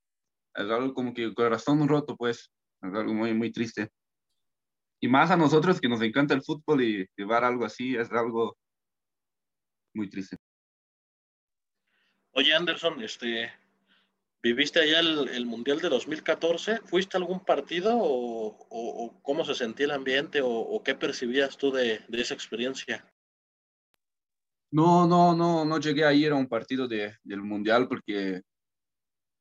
Es 0.53 0.69
algo 0.69 0.95
como 0.95 1.15
que 1.15 1.33
corazón 1.33 1.87
roto, 1.87 2.17
pues, 2.17 2.51
es 2.83 2.95
algo 2.95 3.15
muy, 3.15 3.35
muy 3.35 3.53
triste. 3.53 3.89
Y 5.01 5.09
más 5.09 5.31
a 5.31 5.37
nosotros 5.37 5.81
que 5.81 5.89
nos 5.89 6.01
encanta 6.03 6.35
el 6.35 6.43
fútbol 6.43 6.83
y 6.83 7.07
llevar 7.17 7.45
algo 7.45 7.65
así 7.65 7.97
es 7.97 8.11
algo 8.13 8.57
muy 9.95 10.09
triste. 10.09 10.37
Oye, 12.33 12.55
Anderson, 12.55 13.03
este, 13.03 13.51
¿viviste 14.43 14.81
allá 14.81 15.01
el, 15.01 15.29
el, 15.29 15.47
Mundial 15.47 15.81
de 15.81 15.89
2014? 15.89 16.81
¿Fuiste 16.85 17.17
a 17.17 17.21
algún 17.21 17.41
partido 17.41 17.97
o, 17.97 18.49
o, 18.49 19.05
o 19.05 19.23
cómo 19.23 19.45
se 19.45 19.55
sentía 19.55 19.87
el 19.87 19.93
ambiente 19.93 20.43
o, 20.43 20.51
o 20.51 20.83
qué 20.83 20.95
percibías 20.95 21.57
tú 21.57 21.73
de, 21.73 22.01
de, 22.09 22.21
esa 22.21 22.35
experiencia? 22.35 23.11
No, 24.71 25.07
no, 25.07 25.35
no, 25.35 25.65
no 25.65 25.79
llegué 25.79 26.05
a 26.05 26.13
ir 26.13 26.33
a 26.33 26.37
un 26.37 26.47
partido 26.47 26.87
de, 26.87 27.17
del 27.23 27.43
Mundial 27.43 27.89
porque, 27.89 28.43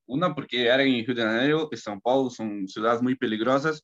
una, 0.07 0.33
porque 0.33 0.65
era 0.65 0.83
en 0.83 1.05
Río 1.05 1.15
de 1.15 1.23
Janeiro 1.23 1.69
y 1.71 1.75
São 1.75 1.99
Paulo 2.01 2.29
son 2.29 2.67
ciudades 2.67 3.01
muy 3.01 3.15
peligrosas 3.15 3.83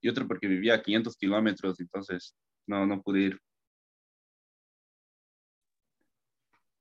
y 0.00 0.08
otra 0.08 0.26
porque 0.26 0.48
vivía 0.48 0.74
a 0.74 0.82
500 0.82 1.16
kilómetros, 1.16 1.80
entonces 1.80 2.34
no, 2.66 2.86
no 2.86 3.00
pude 3.02 3.20
ir. 3.20 3.40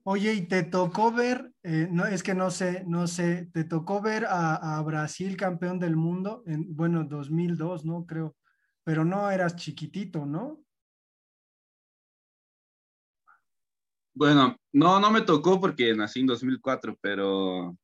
Oye, 0.03 0.33
¿y 0.33 0.47
te 0.47 0.63
tocó 0.63 1.11
ver, 1.11 1.53
eh, 1.61 1.87
no, 1.91 2.07
es 2.07 2.23
que 2.23 2.33
no 2.33 2.49
sé, 2.49 2.83
no 2.87 3.05
sé, 3.05 3.49
te 3.53 3.63
tocó 3.63 4.01
ver 4.01 4.25
a, 4.25 4.77
a, 4.77 4.81
Brasil 4.81 5.37
campeón 5.37 5.77
del 5.77 5.95
mundo 5.95 6.43
en, 6.47 6.75
bueno, 6.75 7.03
2002, 7.03 7.85
¿no? 7.85 8.07
Creo, 8.07 8.35
pero 8.83 9.05
no 9.05 9.29
eras 9.29 9.55
chiquitito, 9.55 10.25
¿no? 10.25 10.63
Bueno, 14.13 14.57
no, 14.73 14.99
no 14.99 15.11
me 15.11 15.21
tocó 15.21 15.61
porque 15.61 15.93
nací 15.95 16.21
en 16.21 16.27
2004, 16.27 16.97
pero 16.99 17.77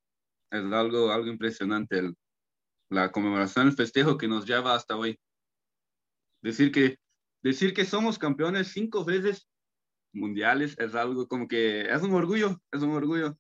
es 0.52 0.64
algo, 0.72 1.12
algo 1.12 1.28
impresionante 1.28 2.00
el, 2.00 2.16
la 2.90 3.12
conmemoración, 3.12 3.68
el 3.68 3.74
festejo 3.74 4.18
que 4.18 4.28
nos 4.28 4.46
lleva 4.46 4.76
hasta 4.76 4.96
hoy. 4.96 5.20
Decir 6.42 6.72
que, 6.72 6.98
decir 7.44 7.74
que 7.74 7.86
somos 7.86 8.18
campeones 8.18 8.70
cinco 8.70 9.04
veces 9.04 9.48
mundiales 10.14 10.78
es 10.80 10.96
algo 10.96 11.28
como 11.28 11.48
que 11.48 11.82
es 11.82 12.02
un 12.02 12.14
orgullo, 12.14 12.62
es 12.72 12.82
un 12.82 12.92
orgullo. 12.92 13.38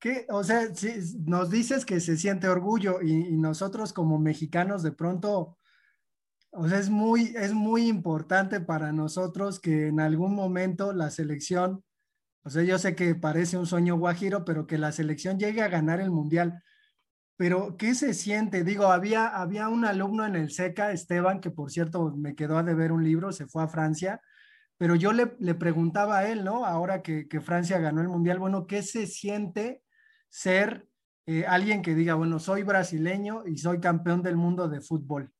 ¿Qué? 0.00 0.26
O 0.28 0.44
sea, 0.44 0.74
si 0.74 0.94
nos 1.26 1.50
dices 1.50 1.84
que 1.84 2.00
se 2.00 2.16
siente 2.16 2.48
orgullo 2.48 3.02
y, 3.02 3.12
y, 3.12 3.36
nosotros 3.36 3.92
como 3.92 4.18
mexicanos 4.18 4.84
de 4.84 4.92
pronto, 4.92 5.58
o 6.50 6.68
sea, 6.68 6.78
es 6.78 6.88
muy, 6.88 7.34
es 7.36 7.52
muy 7.52 7.88
importante 7.88 8.60
para 8.60 8.92
nosotros 8.92 9.58
que 9.58 9.88
en 9.88 9.98
algún 9.98 10.34
momento 10.34 10.92
la 10.92 11.10
selección, 11.10 11.84
o 12.48 12.50
sea, 12.50 12.62
yo 12.62 12.78
sé 12.78 12.94
que 12.94 13.14
parece 13.14 13.58
un 13.58 13.66
sueño 13.66 13.98
guajiro, 13.98 14.42
pero 14.46 14.66
que 14.66 14.78
la 14.78 14.90
selección 14.90 15.38
llegue 15.38 15.60
a 15.60 15.68
ganar 15.68 16.00
el 16.00 16.10
mundial. 16.10 16.62
Pero, 17.36 17.76
¿qué 17.76 17.94
se 17.94 18.14
siente? 18.14 18.64
Digo, 18.64 18.86
había, 18.86 19.26
había 19.26 19.68
un 19.68 19.84
alumno 19.84 20.24
en 20.24 20.34
el 20.34 20.50
SECA, 20.50 20.90
Esteban, 20.92 21.42
que 21.42 21.50
por 21.50 21.70
cierto 21.70 22.10
me 22.16 22.34
quedó 22.34 22.56
a 22.56 22.62
deber 22.62 22.90
un 22.90 23.04
libro, 23.04 23.32
se 23.32 23.46
fue 23.46 23.64
a 23.64 23.68
Francia, 23.68 24.22
pero 24.78 24.94
yo 24.94 25.12
le, 25.12 25.36
le, 25.40 25.54
preguntaba 25.56 26.20
a 26.20 26.28
él, 26.30 26.42
¿no? 26.42 26.64
Ahora 26.64 27.02
que, 27.02 27.28
que, 27.28 27.42
Francia 27.42 27.80
ganó 27.80 28.00
el 28.00 28.08
Mundial, 28.08 28.38
bueno, 28.38 28.66
¿qué 28.66 28.82
se 28.82 29.06
siente 29.06 29.82
ser 30.30 30.88
eh, 31.26 31.44
alguien 31.46 31.82
que 31.82 31.94
diga, 31.94 32.14
bueno, 32.14 32.38
soy 32.38 32.62
brasileño 32.62 33.46
y 33.46 33.58
soy 33.58 33.78
campeón 33.78 34.22
del 34.22 34.38
mundo 34.38 34.70
de 34.70 34.80
fútbol? 34.80 35.34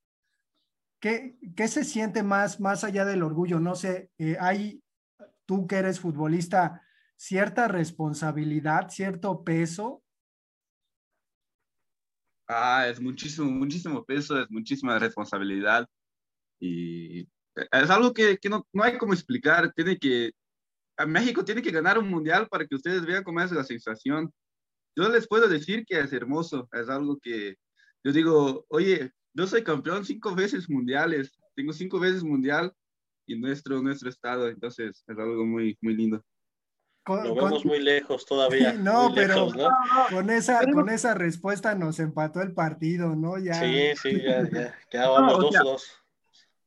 ¿Qué, 1.01 1.39
qué 1.57 1.69
se 1.69 1.85
siente 1.85 2.23
más, 2.23 2.61
más 2.61 2.85
allá 2.85 3.07
del 3.07 3.23
orgullo? 3.23 3.61
No 3.61 3.75
sé, 3.75 4.11
eh, 4.19 4.37
hay, 4.39 4.83
tú 5.47 5.67
que 5.67 5.77
eres 5.77 6.01
futbolista, 6.01 6.83
cierta 7.19 7.69
responsabilidad, 7.69 8.89
cierto 8.89 9.43
peso. 9.45 10.03
Ah, 12.47 12.87
es 12.89 13.01
muchísimo, 13.01 13.51
muchísimo 13.51 14.05
peso, 14.05 14.41
es 14.41 14.51
muchísima 14.51 14.99
responsabilidad 14.99 15.87
y 16.59 17.29
es 17.73 17.91
algo 17.91 18.15
que, 18.15 18.39
que 18.39 18.49
no, 18.49 18.67
no, 18.73 18.85
hay 18.85 18.97
como 18.97 19.13
explicar. 19.13 19.73
Tiene 19.75 19.99
que, 19.99 20.31
México 21.07 21.45
tiene 21.45 21.61
que 21.61 21.73
ganar 21.73 21.99
un 21.99 22.09
mundial 22.09 22.49
para 22.49 22.67
que 22.67 22.77
ustedes 22.77 23.05
vean 23.05 23.25
cómo 23.25 23.41
es 23.41 23.53
la 23.53 23.65
sensación. 23.65 24.33
Yo 24.97 25.09
les 25.09 25.29
puedo 25.29 25.49
decir 25.49 25.85
que 25.85 25.99
es 26.01 26.13
hermoso, 26.13 26.69
es 26.73 26.89
algo 26.89 27.19
que 27.19 27.57
yo 28.05 28.13
digo, 28.13 28.65
oye, 28.69 29.13
yo 29.35 29.47
soy 29.47 29.63
campeón 29.63 30.05
cinco 30.05 30.35
veces 30.35 30.71
mundiales, 30.71 31.37
tengo 31.55 31.73
cinco 31.73 31.99
veces 31.99 32.23
mundial 32.23 32.73
y 33.27 33.39
nuestro, 33.39 33.83
nuestro 33.83 34.09
estado, 34.09 34.49
entonces 34.49 35.05
es 35.07 35.19
algo 35.19 35.45
muy, 35.45 35.77
muy 35.83 35.95
lindo. 35.95 36.25
Lo 37.17 37.35
vemos 37.35 37.65
muy 37.65 37.81
lejos 37.81 38.27
todavía. 38.27 38.73
no, 38.75 39.13
pero 39.15 39.49
Con, 40.11 40.31
esa, 40.31 40.61
con 40.73 40.89
esa 40.89 41.15
respuesta 41.15 41.75
nos 41.75 41.99
empató 41.99 42.43
el 42.43 42.53
partido, 42.53 43.17
¿no? 43.17 43.39
Ya. 43.39 43.55
Sí, 43.55 43.91
sí, 44.01 44.23
ya, 44.23 44.49
ya, 44.51 44.79
ya 44.93 45.09
vamos 45.09 45.39
dos, 45.39 45.55
dos. 45.63 45.93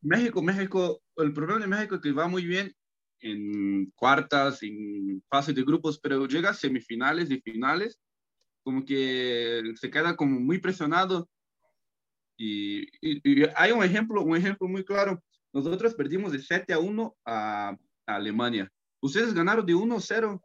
México, 0.01 0.41
México, 0.41 1.01
el 1.17 1.33
problema 1.33 1.59
de 1.59 1.67
México 1.67 1.95
es 1.95 2.01
que 2.01 2.11
va 2.11 2.27
muy 2.27 2.45
bien 2.45 2.75
en 3.19 3.91
cuartas, 3.95 4.63
en 4.63 5.23
fase 5.29 5.53
de 5.53 5.63
grupos, 5.63 5.99
pero 5.99 6.25
llega 6.25 6.49
a 6.49 6.53
semifinales 6.55 7.29
y 7.29 7.39
finales, 7.39 7.99
como 8.63 8.83
que 8.83 9.61
se 9.75 9.91
queda 9.91 10.15
como 10.15 10.39
muy 10.39 10.57
presionado. 10.57 11.29
Y, 12.37 12.87
hay 13.55 13.71
un 13.71 13.83
ejemplo, 13.83 14.23
un 14.23 14.35
ejemplo 14.35 14.67
muy 14.67 14.83
claro. 14.83 15.21
Nosotros 15.53 15.93
perdimos 15.93 16.31
de 16.31 16.39
7 16.39 16.73
a 16.73 16.79
1 16.79 17.15
a, 17.25 17.77
a 18.07 18.15
Alemania. 18.15 18.71
Ustedes 19.01 19.33
ganaron 19.33 19.65
de 19.65 19.73
1 19.73 19.95
a 19.95 19.99
0 19.99 20.41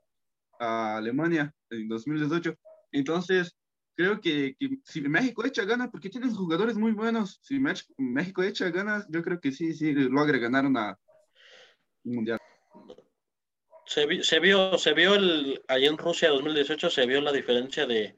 a 0.59 0.96
Alemania 0.96 1.54
en 1.70 1.88
2018. 1.88 2.54
Entonces, 2.92 3.54
creo 3.94 4.20
que, 4.20 4.57
si 4.84 5.00
México 5.02 5.44
echa 5.44 5.64
ganas, 5.64 5.90
porque 5.90 6.11
tienen 6.11 6.34
jugadores 6.34 6.76
muy 6.76 6.92
buenos, 6.92 7.38
si 7.42 7.59
México 7.98 8.42
echa 8.42 8.70
ganas, 8.70 9.07
yo 9.09 9.22
creo 9.22 9.40
que 9.40 9.52
sí, 9.52 9.74
sí, 9.74 9.92
logra 9.92 10.38
ganar 10.38 10.66
una, 10.66 10.98
un 12.04 12.16
mundial. 12.16 12.38
Se, 13.86 14.22
se, 14.22 14.40
vio, 14.40 14.78
se 14.78 14.94
vio 14.94 15.14
el, 15.14 15.62
ahí 15.68 15.86
en 15.86 15.98
Rusia 15.98 16.30
2018, 16.30 16.90
se 16.90 17.07
vio 17.07 17.20
la 17.20 17.32
diferencia 17.32 17.86
de, 17.86 18.16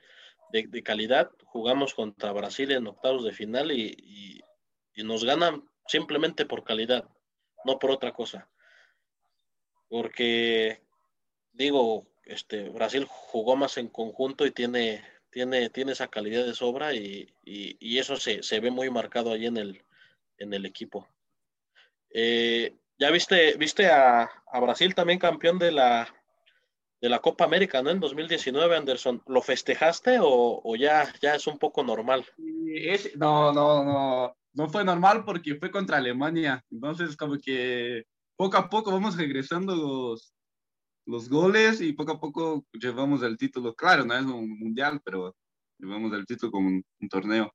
de, 0.53 0.83
calidad. 0.83 1.31
Jugamos 1.45 1.95
contra 1.95 2.33
Brasil 2.33 2.73
en 2.73 2.87
octavos 2.87 3.25
de 3.25 3.33
final 3.33 3.71
y, 3.71 3.95
y, 3.99 4.41
y 4.95 5.05
nos 5.05 5.25
ganan 5.25 5.69
simplemente 5.87 6.47
por 6.47 6.65
calidad, 6.65 7.09
no 7.65 7.79
por 7.79 7.91
otra 7.91 8.13
cosa. 8.13 8.49
Porque, 9.89 10.81
digo, 11.53 12.07
este, 12.25 12.69
Brasil 12.69 13.07
jugó 13.09 13.57
más 13.57 13.79
en 13.79 13.89
conjunto 13.89 14.47
y 14.47 14.51
tiene 14.51 15.03
tiene, 15.31 15.71
tiene 15.71 15.93
esa 15.93 16.09
calidad 16.09 16.45
de 16.45 16.55
sobra 16.55 16.95
y, 16.95 17.29
eso 17.81 18.17
se, 18.17 18.61
ve 18.61 18.71
muy 18.71 18.91
marcado 18.91 19.33
ahí 19.33 19.47
en 19.47 19.57
el, 19.57 19.83
en 20.39 20.55
el 20.55 20.67
equipo. 20.67 21.09
Eh, 22.11 22.75
ya 22.99 23.11
viste, 23.11 23.57
viste 23.57 23.87
a, 23.87 24.29
Brasil 24.61 24.95
también 24.95 25.19
campeón 25.19 25.59
de 25.59 25.73
la, 25.73 26.09
de 27.01 27.09
la 27.09 27.21
Copa 27.21 27.45
América, 27.45 27.83
¿no? 27.83 27.91
En 27.91 28.01
2019, 28.01 28.77
Anderson. 28.77 29.23
¿Lo 29.27 29.43
festejaste 29.43 30.19
o, 30.21 30.77
ya, 30.77 31.13
ya 31.21 31.35
es 31.35 31.47
un 31.47 31.59
poco 31.59 31.83
normal? 31.83 32.25
no, 33.17 33.53
no, 33.53 33.85
no. 33.85 34.35
No 34.55 34.69
fue 34.69 34.83
normal 34.83 35.25
porque 35.25 35.55
fue 35.55 35.71
contra 35.71 35.99
Alemania. 35.99 36.65
Entonces, 36.71 37.17
como 37.17 37.39
que 37.39 38.07
poco 38.39 38.57
a 38.57 38.71
poco 38.71 38.93
vamos 38.93 39.17
regresando 39.17 39.75
los, 39.75 40.33
los 41.07 41.29
goles 41.29 41.81
y 41.81 41.93
poco 41.93 42.13
a 42.13 42.21
poco 42.21 42.65
llevamos 42.73 43.23
el 43.25 43.37
título. 43.37 43.75
Claro, 43.75 44.05
no 44.05 44.15
es 44.15 44.25
un 44.25 44.59
mundial, 44.61 45.01
pero 45.05 45.37
llevamos 45.77 46.13
el 46.13 46.25
título 46.25 46.53
como 46.53 46.69
un, 46.69 46.85
torneo. 47.11 47.53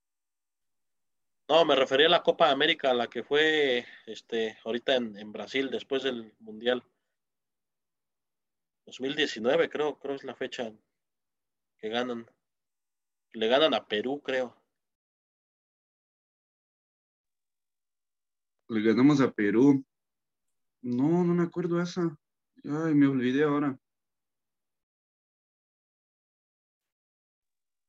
No, 1.47 1.63
me 1.63 1.75
refería 1.75 2.07
a 2.07 2.09
la 2.09 2.23
Copa 2.23 2.51
América, 2.51 2.93
la 2.93 3.07
que 3.07 3.23
fue 3.23 3.85
este, 4.05 4.57
ahorita 4.65 4.95
en, 4.95 5.31
Brasil, 5.31 5.69
después 5.69 6.03
del 6.03 6.33
Mundial. 6.39 6.83
2019, 8.85 9.69
creo, 9.69 9.97
creo 9.97 10.15
es 10.15 10.25
la 10.25 10.35
fecha 10.35 10.73
que 11.77 11.87
ganan. 11.87 12.29
Le 13.31 13.47
ganan 13.47 13.73
a 13.73 13.87
Perú, 13.87 14.21
creo. 14.21 14.53
Le 18.67 18.81
ganamos 18.81 19.21
a 19.21 19.31
Perú. 19.31 19.85
No, 20.83 21.23
no 21.23 21.33
me 21.33 21.43
acuerdo 21.43 21.81
esa. 21.81 22.15
Ay, 22.65 22.93
me 22.93 23.07
olvidé 23.07 23.43
ahora. 23.43 23.77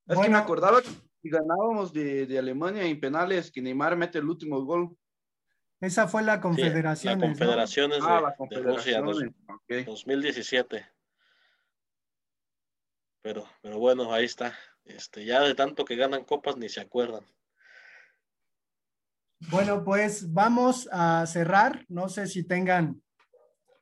Es 0.07 0.19
que 0.19 0.29
me 0.29 0.37
acordaba 0.37 0.81
que 0.81 1.29
ganábamos 1.29 1.93
de, 1.93 2.27
de, 2.27 2.39
Alemania 2.39 2.85
en 2.85 3.01
penales, 3.01 3.51
que 3.51 3.61
Neymar 3.61 3.97
mete 3.97 4.19
el 4.19 4.29
último 4.29 4.65
gol. 4.65 4.97
Esa 5.81 6.07
fue 6.07 6.23
la 6.23 6.41
Confederación. 6.41 7.19
la 7.19 7.27
Confederaciones, 7.27 7.99
de, 7.99 8.07
ah, 8.09 8.21
la 8.21 8.61
Rusia, 8.61 9.03
2017. 9.03 10.87
Pero, 13.23 13.49
pero 13.61 13.79
bueno, 13.79 14.13
ahí 14.13 14.27
está. 14.27 14.57
Este, 14.85 15.25
ya 15.25 15.41
de 15.41 15.55
tanto 15.55 15.85
que 15.85 15.97
ganan 15.97 16.25
copas 16.25 16.57
ni 16.57 16.69
se 16.69 16.81
acuerdan. 16.81 17.25
Bueno, 19.51 19.85
pues 19.85 20.33
vamos 20.33 20.89
a 20.91 21.27
cerrar. 21.27 21.85
No 21.89 22.09
sé 22.09 22.27
si 22.27 22.45
tengan 22.45 23.03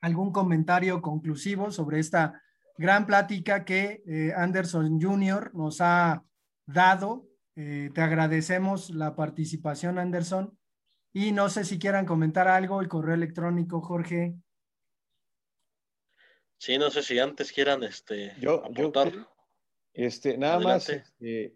algún 0.00 0.32
comentario 0.32 1.00
conclusivo 1.00 1.70
sobre 1.70 2.00
esta 2.00 2.42
gran 2.76 3.06
plática 3.06 3.64
que 3.64 4.02
eh, 4.06 4.32
Anderson 4.36 5.00
Jr. 5.00 5.54
nos 5.54 5.80
ha 5.80 6.24
dado. 6.66 7.26
Eh, 7.54 7.90
te 7.94 8.00
agradecemos 8.00 8.90
la 8.90 9.14
participación, 9.14 9.98
Anderson. 9.98 10.58
Y 11.12 11.32
no 11.32 11.48
sé 11.48 11.64
si 11.64 11.78
quieran 11.78 12.06
comentar 12.06 12.48
algo, 12.48 12.80
el 12.80 12.88
correo 12.88 13.14
electrónico, 13.14 13.80
Jorge. 13.80 14.34
Sí, 16.58 16.78
no 16.78 16.90
sé 16.90 17.02
si 17.02 17.18
antes 17.18 17.52
quieran 17.52 17.82
este, 17.82 18.34
yo, 18.40 18.62
este, 19.92 20.38
nada 20.38 20.60
más 20.60 20.88
este, 20.88 21.54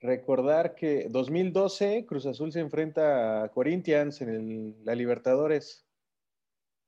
recordar 0.00 0.74
que 0.74 1.08
2012 1.08 2.06
Cruz 2.06 2.26
Azul 2.26 2.52
se 2.52 2.60
enfrenta 2.60 3.42
a 3.42 3.48
Corinthians 3.50 4.20
en 4.20 4.76
la 4.84 4.94
Libertadores 4.94 5.88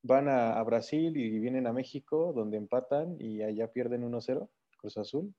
van 0.02 0.28
a, 0.28 0.62
Brasil 0.62 1.16
y 1.16 1.38
vienen 1.38 1.66
a 1.66 1.72
México, 1.72 2.32
donde 2.34 2.56
empatan 2.56 3.16
y 3.18 3.42
allá 3.42 3.72
pierden 3.72 4.11
1-0, 4.11 4.48
Cruz 4.78 4.96
Azul. 4.96 5.34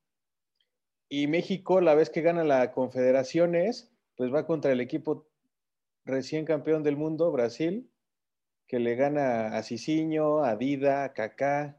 Y 1.10 1.28
México, 1.28 1.82
la 1.82 1.96
vez 1.96 2.10
que 2.10 2.22
gana 2.22 2.44
la 2.44 2.72
Confederaciones, 2.72 3.92
pues 4.16 4.34
va 4.34 4.46
contra 4.46 4.72
el 4.72 4.80
equipo 4.80 5.28
recién 6.06 6.46
campeón 6.46 6.84
del 6.84 6.96
mundo, 6.96 7.32
Brasil, 7.32 7.92
que 8.68 8.80
le 8.80 8.96
gana 8.96 9.58
a 9.58 9.64
Cicinho, 9.64 10.44
a 10.44 10.56
Dida, 10.56 11.04
a 11.04 11.14
Kaká, 11.14 11.78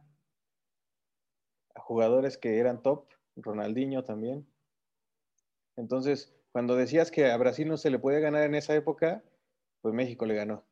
a 1.74 1.80
jugadores 1.80 2.36
que 2.36 2.59
eran 2.59 2.82
top, 2.82 3.09
Ronaldinho 3.36 4.05
también. 4.05 4.51
Entonces, 5.77 6.35
cuando 6.53 6.77
decías 6.77 7.11
que 7.11 7.31
a 7.31 7.37
Brasil 7.37 7.68
no 7.68 7.77
se 7.77 7.91
le 7.91 7.99
puede 7.99 8.20
ganar 8.20 8.43
en 8.43 8.55
esa 8.55 8.75
época, 8.75 9.23
pues 9.81 9.95
México 9.95 10.27
le 10.27 10.35
ganó. 10.35 10.64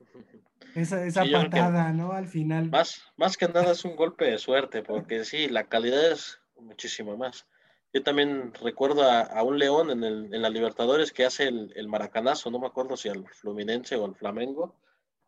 Esa, 0.74 1.04
esa 1.04 1.24
patada, 1.30 1.92
¿no? 1.92 2.12
Al 2.12 2.28
final. 2.28 2.70
Más, 2.70 3.02
más 3.18 3.36
que 3.36 3.46
nada 3.46 3.72
es 3.72 3.84
un 3.84 3.94
golpe 3.94 4.24
de 4.24 4.38
suerte, 4.38 4.82
porque 4.82 5.22
sí, 5.26 5.50
la 5.50 5.68
calidad 5.68 6.12
es 6.12 6.40
muchísimo 6.56 7.14
más. 7.14 7.46
Yo 7.92 8.02
también 8.02 8.54
recuerdo 8.54 9.02
a, 9.02 9.42
un 9.42 9.58
León 9.58 9.90
en, 9.90 10.02
el, 10.02 10.34
en 10.34 10.40
la 10.40 10.48
Libertadores 10.48 11.12
que 11.12 11.26
hace 11.26 11.48
el, 11.48 11.88
maracanazo, 11.88 12.50
no 12.50 12.58
me 12.58 12.66
acuerdo 12.66 12.96
si 12.96 13.10
al 13.10 13.28
Fluminense 13.28 13.96
o 13.96 14.06
al 14.06 14.14
Flamengo, 14.14 14.80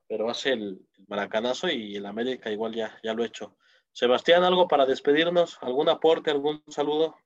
pero 0.08 0.30
hace 0.30 0.52
el, 0.52 0.80
maracanazo 1.06 1.68
y 1.68 1.96
el 1.96 2.06
América 2.06 2.50
igual 2.50 2.74
ya, 2.74 2.98
ya 3.02 3.12
lo 3.12 3.22
ha 3.22 3.26
hecho. 3.26 3.54
Sebastián, 3.94 4.44
¿algo 4.44 4.68
para 4.68 4.84
despedirnos? 4.84 5.56
¿Algún 5.62 5.88
aporte, 5.88 6.30
algún 6.30 6.62
saludo? 6.68 7.16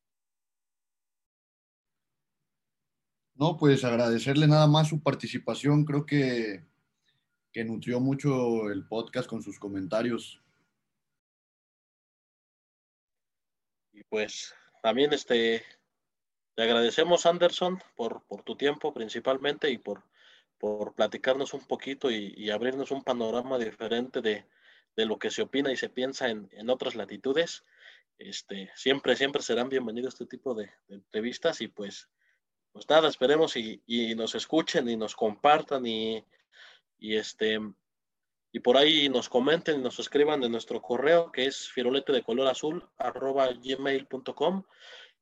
No, 3.35 3.57
pues 3.57 3.85
agradecerle 3.85 4.47
nada 4.47 4.69
más 4.69 4.89
su 4.89 5.03
participación. 5.03 5.85
Creo 5.85 6.07
que 6.07 6.63
que 7.53 7.65
nutrió 7.65 8.01
mucho 8.01 8.71
el 8.71 8.87
podcast 8.87 9.29
con 9.29 9.43
sus 9.43 9.59
comentarios. 9.59 10.41
Y 13.93 14.03
pues 14.05 14.55
también 14.83 15.13
este, 15.13 15.65
te 16.55 16.63
agradecemos, 16.63 17.27
Anderson, 17.27 17.83
por, 17.97 18.23
por 18.27 18.43
tu 18.43 18.57
tiempo 18.57 18.93
principalmente 18.93 19.71
y 19.71 19.79
por, 19.79 20.03
por 20.59 20.95
platicarnos 20.95 21.55
un 21.55 21.67
poquito 21.67 22.11
y, 22.11 22.51
abrirnos 22.51 22.91
un 22.91 23.03
panorama 23.03 23.59
diferente 23.59 24.21
de, 24.21 24.45
de, 24.99 25.07
lo 25.07 25.19
que 25.19 25.31
se 25.31 25.43
opina 25.43 25.73
y 25.73 25.77
se 25.77 25.89
piensa 25.89 26.29
en, 26.29 26.49
en, 26.53 26.71
otras 26.71 26.95
latitudes. 26.97 27.65
Este, 28.19 28.71
siempre, 28.75 29.15
siempre 29.15 29.43
serán 29.43 29.69
bienvenidos 29.69 30.15
este 30.15 30.27
tipo 30.27 30.55
de, 30.55 30.71
entrevistas 30.89 31.61
y 31.61 31.69
pues, 31.69 32.09
pues 32.73 32.89
nada, 32.89 33.09
esperemos 33.09 33.57
y, 33.57 33.81
y, 33.87 34.15
nos 34.15 34.35
escuchen 34.35 34.89
y 34.89 34.97
nos 34.97 35.15
compartan 35.15 35.87
y, 35.87 36.25
y 36.99 37.17
este 37.17 37.61
y 38.51 38.61
por 38.61 38.77
ahí 38.77 39.09
nos 39.09 39.29
comenten 39.29 39.81
y 39.81 39.83
nos 39.83 39.99
escriban 39.99 40.41
de 40.41 40.49
nuestro 40.49 40.81
correo 40.81 41.31
que 41.31 41.47
es 41.47 41.69
firulete 41.69 42.13
de 42.13 42.23
color 42.23 42.49
azul 42.49 42.89
arroba 42.97 43.49
gmail.com 43.53 44.65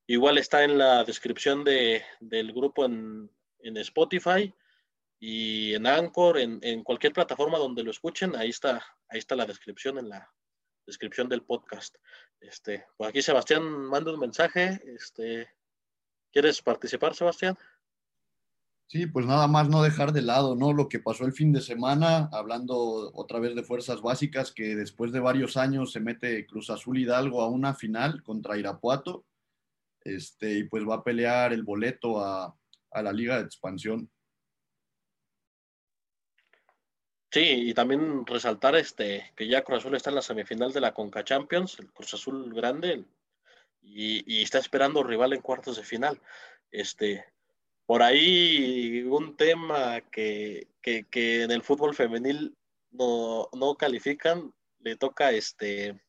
igual 0.06 0.38
está 0.38 0.62
en 0.62 0.78
la 0.78 1.02
descripción 1.02 1.64
de, 1.64 2.04
del 2.20 2.52
grupo 2.52 2.84
en, 2.84 3.28
en, 3.58 3.76
Spotify 3.78 4.54
y 5.18 5.74
en 5.74 5.86
Anchor 5.86 6.38
en, 6.38 6.60
en, 6.62 6.84
cualquier 6.84 7.12
plataforma 7.12 7.58
donde 7.58 7.82
lo 7.82 7.90
escuchen 7.90 8.36
ahí 8.36 8.50
está 8.50 8.95
ahí 9.08 9.18
está 9.18 9.36
la 9.36 9.46
descripción 9.46 9.98
en 9.98 10.08
la 10.08 10.32
descripción 10.86 11.28
del 11.28 11.42
podcast 11.42 11.96
este 12.40 12.86
pues 12.96 13.10
aquí 13.10 13.22
Sebastián 13.22 13.62
manda 13.64 14.12
un 14.12 14.20
mensaje 14.20 14.80
este 14.86 15.48
¿Quieres 16.36 16.60
participar, 16.60 17.14
Sebastián? 17.14 17.56
Sí, 18.88 19.06
pues 19.06 19.24
nada 19.24 19.48
más 19.48 19.70
no 19.70 19.82
dejar 19.82 20.12
de 20.12 20.20
lado, 20.20 20.54
¿no? 20.54 20.74
Lo 20.74 20.86
que 20.86 21.00
pasó 21.00 21.24
el 21.24 21.32
fin 21.32 21.50
de 21.50 21.62
semana, 21.62 22.28
hablando 22.30 23.10
otra 23.14 23.40
vez 23.40 23.54
de 23.54 23.62
fuerzas 23.62 24.02
básicas, 24.02 24.52
que 24.52 24.76
después 24.76 25.12
de 25.12 25.20
varios 25.20 25.56
años 25.56 25.92
se 25.92 26.00
mete 26.00 26.46
Cruz 26.46 26.68
Azul 26.68 26.98
Hidalgo 26.98 27.40
a 27.40 27.48
una 27.48 27.72
final 27.72 28.22
contra 28.22 28.58
Irapuato, 28.58 29.24
este, 30.02 30.58
y 30.58 30.64
pues 30.64 30.86
va 30.86 30.96
a 30.96 31.04
pelear 31.04 31.54
el 31.54 31.62
boleto 31.62 32.22
a, 32.22 32.54
a 32.90 33.02
la 33.02 33.14
Liga 33.14 33.38
de 33.38 33.44
Expansión. 33.44 34.10
Sí, 37.36 37.68
y 37.68 37.74
también 37.74 38.24
resaltar 38.24 38.76
este 38.76 39.30
que 39.36 39.46
ya 39.46 39.62
Cruz 39.62 39.80
Azul 39.80 39.94
está 39.94 40.08
en 40.08 40.16
la 40.16 40.22
semifinal 40.22 40.72
de 40.72 40.80
la 40.80 40.94
Conca 40.94 41.22
Champions, 41.22 41.78
el 41.78 41.92
Cruz 41.92 42.14
Azul 42.14 42.54
grande, 42.54 43.04
y, 43.82 44.42
está 44.42 44.58
esperando 44.58 45.02
rival 45.02 45.34
en 45.34 45.42
cuartos 45.42 45.76
de 45.76 45.82
final. 45.82 46.18
Este, 46.70 47.26
por 47.84 48.02
ahí 48.02 49.02
un 49.02 49.36
tema 49.36 50.00
que, 50.10 50.68
en 50.82 51.50
el 51.50 51.60
fútbol 51.60 51.94
femenil 51.94 52.56
no, 52.92 53.76
califican, 53.78 54.54
le 54.78 54.96
toca 54.96 55.30
este, 55.30 56.00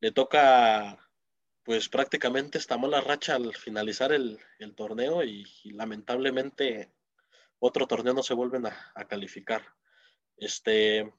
le 0.00 0.12
toca 0.12 1.08
pues 1.62 1.88
prácticamente 1.88 2.58
esta 2.58 2.76
mala 2.76 3.00
racha 3.00 3.36
al 3.36 3.54
finalizar 3.54 4.12
el, 4.12 4.38
torneo 4.76 5.24
y 5.24 5.46
lamentablemente 5.72 6.90
otro 7.64 7.86
torneo 7.86 8.12
no 8.12 8.24
se 8.24 8.34
vuelven 8.34 8.66
a, 8.66 9.04
calificar. 9.08 9.62
Este, 10.36 11.12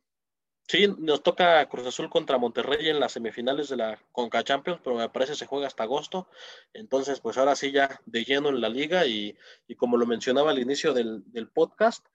sí, 0.67 0.93
nos 0.97 1.23
toca 1.23 1.65
Cruz 1.69 1.87
Azul 1.87 2.09
contra 2.09 2.37
Monterrey 2.37 2.89
en 2.89 2.99
las 2.99 3.13
semifinales 3.13 3.69
de 3.69 3.77
la 3.77 3.97
Conca 4.11 4.43
Champions, 4.43 4.81
pero 4.83 4.97
me 4.97 5.07
parece 5.07 5.35
se 5.35 5.45
juega 5.45 5.67
hasta 5.67 5.83
agosto. 5.83 6.27
Entonces, 6.73 7.21
pues 7.21 7.37
ahora 7.37 7.55
sí 7.55 7.71
ya 7.71 8.01
de 8.05 8.25
lleno 8.25 8.49
en 8.49 8.59
la 8.59 8.67
liga 8.67 9.05
y, 9.05 9.37
como 9.77 9.95
lo 9.95 10.05
mencionaba 10.05 10.51
al 10.51 10.59
inicio 10.59 10.93
del, 10.93 11.23
podcast, 11.53 12.05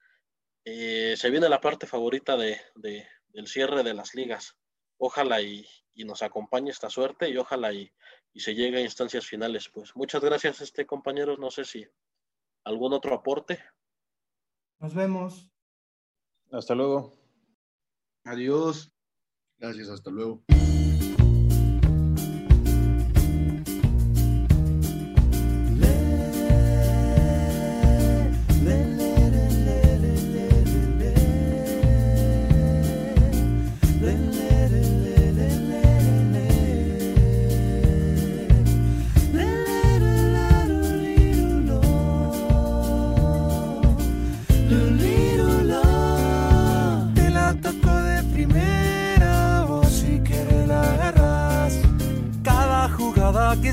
eh, 0.63 1.15
se 1.17 1.31
viene 1.31 1.49
la 1.49 1.59
parte 1.59 1.87
favorita 1.87 2.37
de, 2.37 2.61
del 2.75 3.47
cierre 3.47 3.81
de 3.81 3.95
las 3.95 4.13
ligas. 4.13 4.57
Ojalá 4.99 5.41
y, 5.41 5.65
nos 6.05 6.21
acompañe 6.21 6.69
esta 6.69 6.89
suerte 6.89 7.29
y 7.29 7.35
ojalá 7.35 7.73
y, 7.73 7.91
y, 8.31 8.39
se 8.41 8.53
llegue 8.53 8.77
a 8.77 8.81
instancias 8.81 9.25
finales. 9.25 9.69
Pues 9.69 9.95
muchas 9.95 10.23
gracias, 10.23 10.61
este 10.61 10.85
compañeros. 10.85 11.39
No 11.39 11.49
sé 11.49 11.65
si 11.65 11.85
algún 12.63 12.93
otro 12.93 13.15
aporte. 13.15 13.59
Nos 14.79 14.93
vemos. 14.93 15.51
Hasta 16.51 16.73
luego. 16.73 17.13
Adiós. 18.23 18.91
Gracias, 19.57 19.89
hasta 19.89 20.09
luego. 20.09 20.41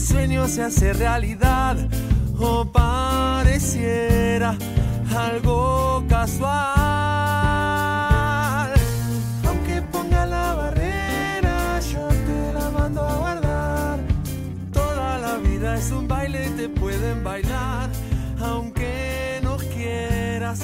Sueño 0.00 0.48
se 0.48 0.62
hace 0.62 0.94
realidad 0.94 1.76
o 2.38 2.64
pareciera 2.64 4.56
algo 5.14 6.02
casual. 6.08 6.54
Aunque 9.46 9.82
ponga 9.92 10.24
la 10.24 10.54
barrera, 10.54 11.80
yo 11.80 12.08
te 12.08 12.52
la 12.54 12.70
mando 12.70 13.02
a 13.02 13.16
guardar. 13.16 13.98
Toda 14.72 15.18
la 15.18 15.36
vida 15.36 15.76
es 15.76 15.90
un 15.90 16.08
baile, 16.08 16.48
te 16.56 16.70
pueden 16.70 17.22
bailar, 17.22 17.90
aunque 18.40 19.40
no 19.42 19.58
quieras 19.58 20.60